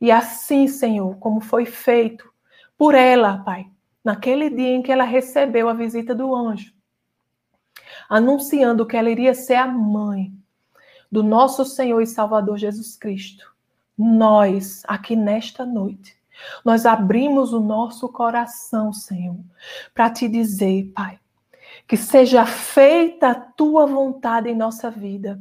E 0.00 0.10
assim, 0.10 0.66
Senhor, 0.66 1.16
como 1.18 1.40
foi 1.40 1.66
feito 1.66 2.28
por 2.76 2.94
ela, 2.94 3.38
Pai, 3.38 3.66
naquele 4.04 4.48
dia 4.48 4.70
em 4.70 4.82
que 4.82 4.90
ela 4.90 5.04
recebeu 5.04 5.68
a 5.68 5.74
visita 5.74 6.14
do 6.14 6.34
anjo, 6.34 6.72
anunciando 8.10 8.84
que 8.84 8.96
ela 8.96 9.08
iria 9.08 9.32
ser 9.32 9.54
a 9.54 9.66
mãe 9.66 10.32
do 11.10 11.22
nosso 11.22 11.64
Senhor 11.64 12.00
e 12.02 12.06
Salvador 12.06 12.58
Jesus 12.58 12.96
Cristo. 12.96 13.50
Nós, 13.96 14.82
aqui 14.86 15.14
nesta 15.14 15.64
noite, 15.64 16.20
Nós 16.64 16.86
abrimos 16.86 17.52
o 17.52 17.60
nosso 17.60 18.08
coração, 18.08 18.92
Senhor, 18.92 19.38
para 19.94 20.10
te 20.10 20.28
dizer, 20.28 20.90
Pai, 20.94 21.18
que 21.86 21.96
seja 21.96 22.44
feita 22.46 23.30
a 23.30 23.34
tua 23.34 23.86
vontade 23.86 24.48
em 24.48 24.56
nossa 24.56 24.90
vida. 24.90 25.40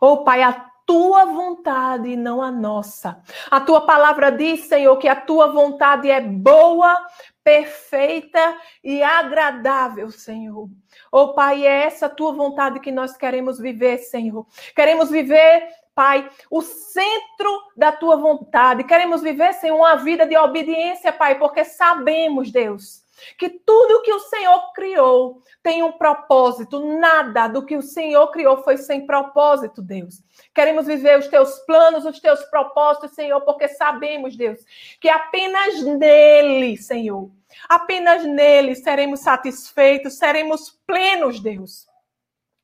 Oh, 0.00 0.18
Pai, 0.18 0.42
a 0.42 0.52
tua 0.86 1.24
vontade 1.24 2.10
e 2.10 2.16
não 2.16 2.42
a 2.42 2.50
nossa. 2.50 3.18
A 3.50 3.60
tua 3.60 3.82
palavra 3.82 4.30
diz, 4.30 4.66
Senhor, 4.66 4.96
que 4.98 5.08
a 5.08 5.16
tua 5.16 5.50
vontade 5.52 6.10
é 6.10 6.20
boa, 6.20 6.98
perfeita 7.44 8.58
e 8.82 9.02
agradável, 9.02 10.10
Senhor. 10.10 10.68
Oh, 11.12 11.34
Pai, 11.34 11.66
é 11.66 11.84
essa 11.84 12.08
tua 12.08 12.32
vontade 12.32 12.80
que 12.80 12.90
nós 12.90 13.16
queremos 13.16 13.58
viver, 13.58 13.98
Senhor. 13.98 14.46
Queremos 14.74 15.10
viver 15.10 15.68
Pai, 15.94 16.28
o 16.50 16.60
centro 16.60 17.62
da 17.76 17.92
tua 17.92 18.16
vontade. 18.16 18.82
Queremos 18.82 19.22
viver 19.22 19.52
sem 19.54 19.70
uma 19.70 19.94
vida 19.94 20.26
de 20.26 20.36
obediência, 20.36 21.12
Pai, 21.12 21.38
porque 21.38 21.64
sabemos, 21.64 22.50
Deus, 22.50 23.03
que 23.38 23.48
tudo 23.48 24.02
que 24.02 24.12
o 24.12 24.20
Senhor 24.20 24.72
criou 24.72 25.42
tem 25.62 25.82
um 25.82 25.92
propósito. 25.92 26.78
Nada 26.98 27.48
do 27.48 27.64
que 27.64 27.76
o 27.76 27.82
Senhor 27.82 28.28
criou 28.30 28.62
foi 28.62 28.76
sem 28.76 29.06
propósito, 29.06 29.82
Deus. 29.82 30.22
Queremos 30.54 30.86
viver 30.86 31.18
os 31.18 31.28
teus 31.28 31.58
planos, 31.60 32.04
os 32.04 32.20
teus 32.20 32.42
propósitos, 32.44 33.12
Senhor, 33.12 33.40
porque 33.42 33.68
sabemos, 33.68 34.36
Deus, 34.36 34.60
que 35.00 35.08
apenas 35.08 35.82
nele, 35.82 36.76
Senhor, 36.76 37.30
apenas 37.68 38.24
nele 38.24 38.74
seremos 38.74 39.20
satisfeitos, 39.20 40.18
seremos 40.18 40.70
plenos, 40.86 41.40
Deus. 41.40 41.86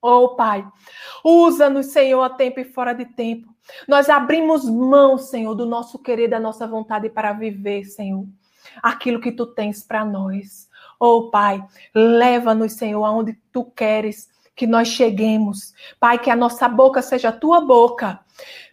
Oh, 0.02 0.34
Pai, 0.34 0.66
usa-nos, 1.22 1.86
Senhor, 1.88 2.22
a 2.22 2.30
tempo 2.30 2.58
e 2.58 2.64
fora 2.64 2.94
de 2.94 3.04
tempo. 3.04 3.54
Nós 3.86 4.08
abrimos 4.08 4.64
mão, 4.64 5.18
Senhor, 5.18 5.54
do 5.54 5.66
nosso 5.66 5.98
querer, 5.98 6.28
da 6.28 6.40
nossa 6.40 6.66
vontade 6.66 7.10
para 7.10 7.32
viver, 7.32 7.84
Senhor, 7.84 8.26
aquilo 8.82 9.20
que 9.20 9.32
tu 9.32 9.46
tens 9.46 9.82
para 9.82 10.04
nós. 10.04 10.68
Oh, 10.98 11.30
Pai, 11.30 11.64
leva-nos, 11.94 12.74
Senhor, 12.74 13.04
aonde 13.04 13.38
tu 13.52 13.64
queres 13.64 14.28
que 14.54 14.66
nós 14.66 14.88
cheguemos. 14.88 15.72
Pai, 15.98 16.18
que 16.18 16.30
a 16.30 16.36
nossa 16.36 16.68
boca 16.68 17.00
seja 17.00 17.30
a 17.30 17.32
tua 17.32 17.60
boca. 17.60 18.20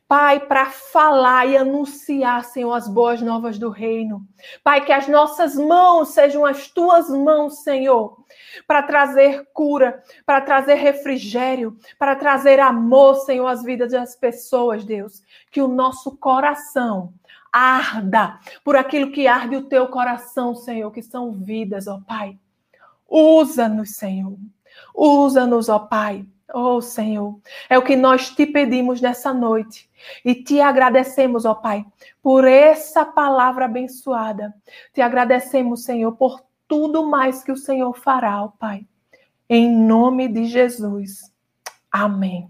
Pai, 0.07 0.39
para 0.39 0.67
falar 0.67 1.47
e 1.47 1.57
anunciar, 1.57 2.45
Senhor, 2.45 2.71
as 2.71 2.87
boas 2.87 3.21
novas 3.21 3.59
do 3.59 3.69
reino. 3.69 4.25
Pai, 4.63 4.85
que 4.85 4.93
as 4.93 5.05
nossas 5.09 5.55
mãos 5.55 6.09
sejam 6.09 6.45
as 6.45 6.69
tuas 6.69 7.09
mãos, 7.09 7.61
Senhor, 7.61 8.17
para 8.65 8.81
trazer 8.83 9.45
cura, 9.53 10.01
para 10.25 10.39
trazer 10.39 10.75
refrigério, 10.75 11.75
para 11.99 12.15
trazer 12.15 12.57
amor, 12.61 13.15
Senhor, 13.25 13.47
às 13.47 13.63
vidas 13.63 13.91
das 13.91 14.15
pessoas, 14.15 14.85
Deus. 14.85 15.21
Que 15.51 15.61
o 15.61 15.67
nosso 15.67 16.15
coração 16.15 17.13
arda 17.51 18.39
por 18.63 18.77
aquilo 18.77 19.11
que 19.11 19.27
arde 19.27 19.57
o 19.57 19.67
teu 19.67 19.89
coração, 19.89 20.55
Senhor, 20.55 20.89
que 20.89 21.01
são 21.01 21.33
vidas, 21.33 21.85
ó 21.85 21.99
Pai. 22.07 22.39
Usa-nos, 23.09 23.95
Senhor. 23.95 24.37
Usa-nos, 24.95 25.67
ó 25.67 25.79
Pai 25.79 26.25
Oh, 26.53 26.79
Senhor, 26.81 27.39
é 27.69 27.77
o 27.77 27.81
que 27.81 27.95
nós 27.95 28.29
te 28.29 28.45
pedimos 28.45 29.01
nessa 29.01 29.33
noite 29.33 29.89
e 30.23 30.33
te 30.33 30.61
agradecemos, 30.61 31.43
ó 31.43 31.53
Pai, 31.53 31.85
por 32.23 32.45
essa 32.45 33.03
palavra 33.03 33.65
abençoada. 33.65 34.53
Te 34.93 35.01
agradecemos, 35.01 35.83
Senhor, 35.83 36.13
por 36.13 36.41
tudo 36.65 37.05
mais 37.05 37.43
que 37.43 37.51
o 37.51 37.57
Senhor 37.57 37.93
fará, 37.93 38.43
ó 38.43 38.47
Pai. 38.47 38.85
Em 39.49 39.69
nome 39.69 40.29
de 40.29 40.45
Jesus. 40.45 41.31
Amém. 41.91 42.47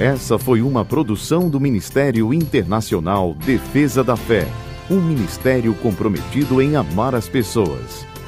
Essa 0.00 0.36
foi 0.36 0.60
uma 0.60 0.84
produção 0.84 1.48
do 1.48 1.60
Ministério 1.60 2.34
Internacional 2.34 3.34
Defesa 3.34 4.02
da 4.02 4.16
Fé, 4.16 4.48
um 4.90 5.00
ministério 5.00 5.72
comprometido 5.76 6.60
em 6.60 6.74
amar 6.74 7.14
as 7.14 7.28
pessoas 7.28 8.04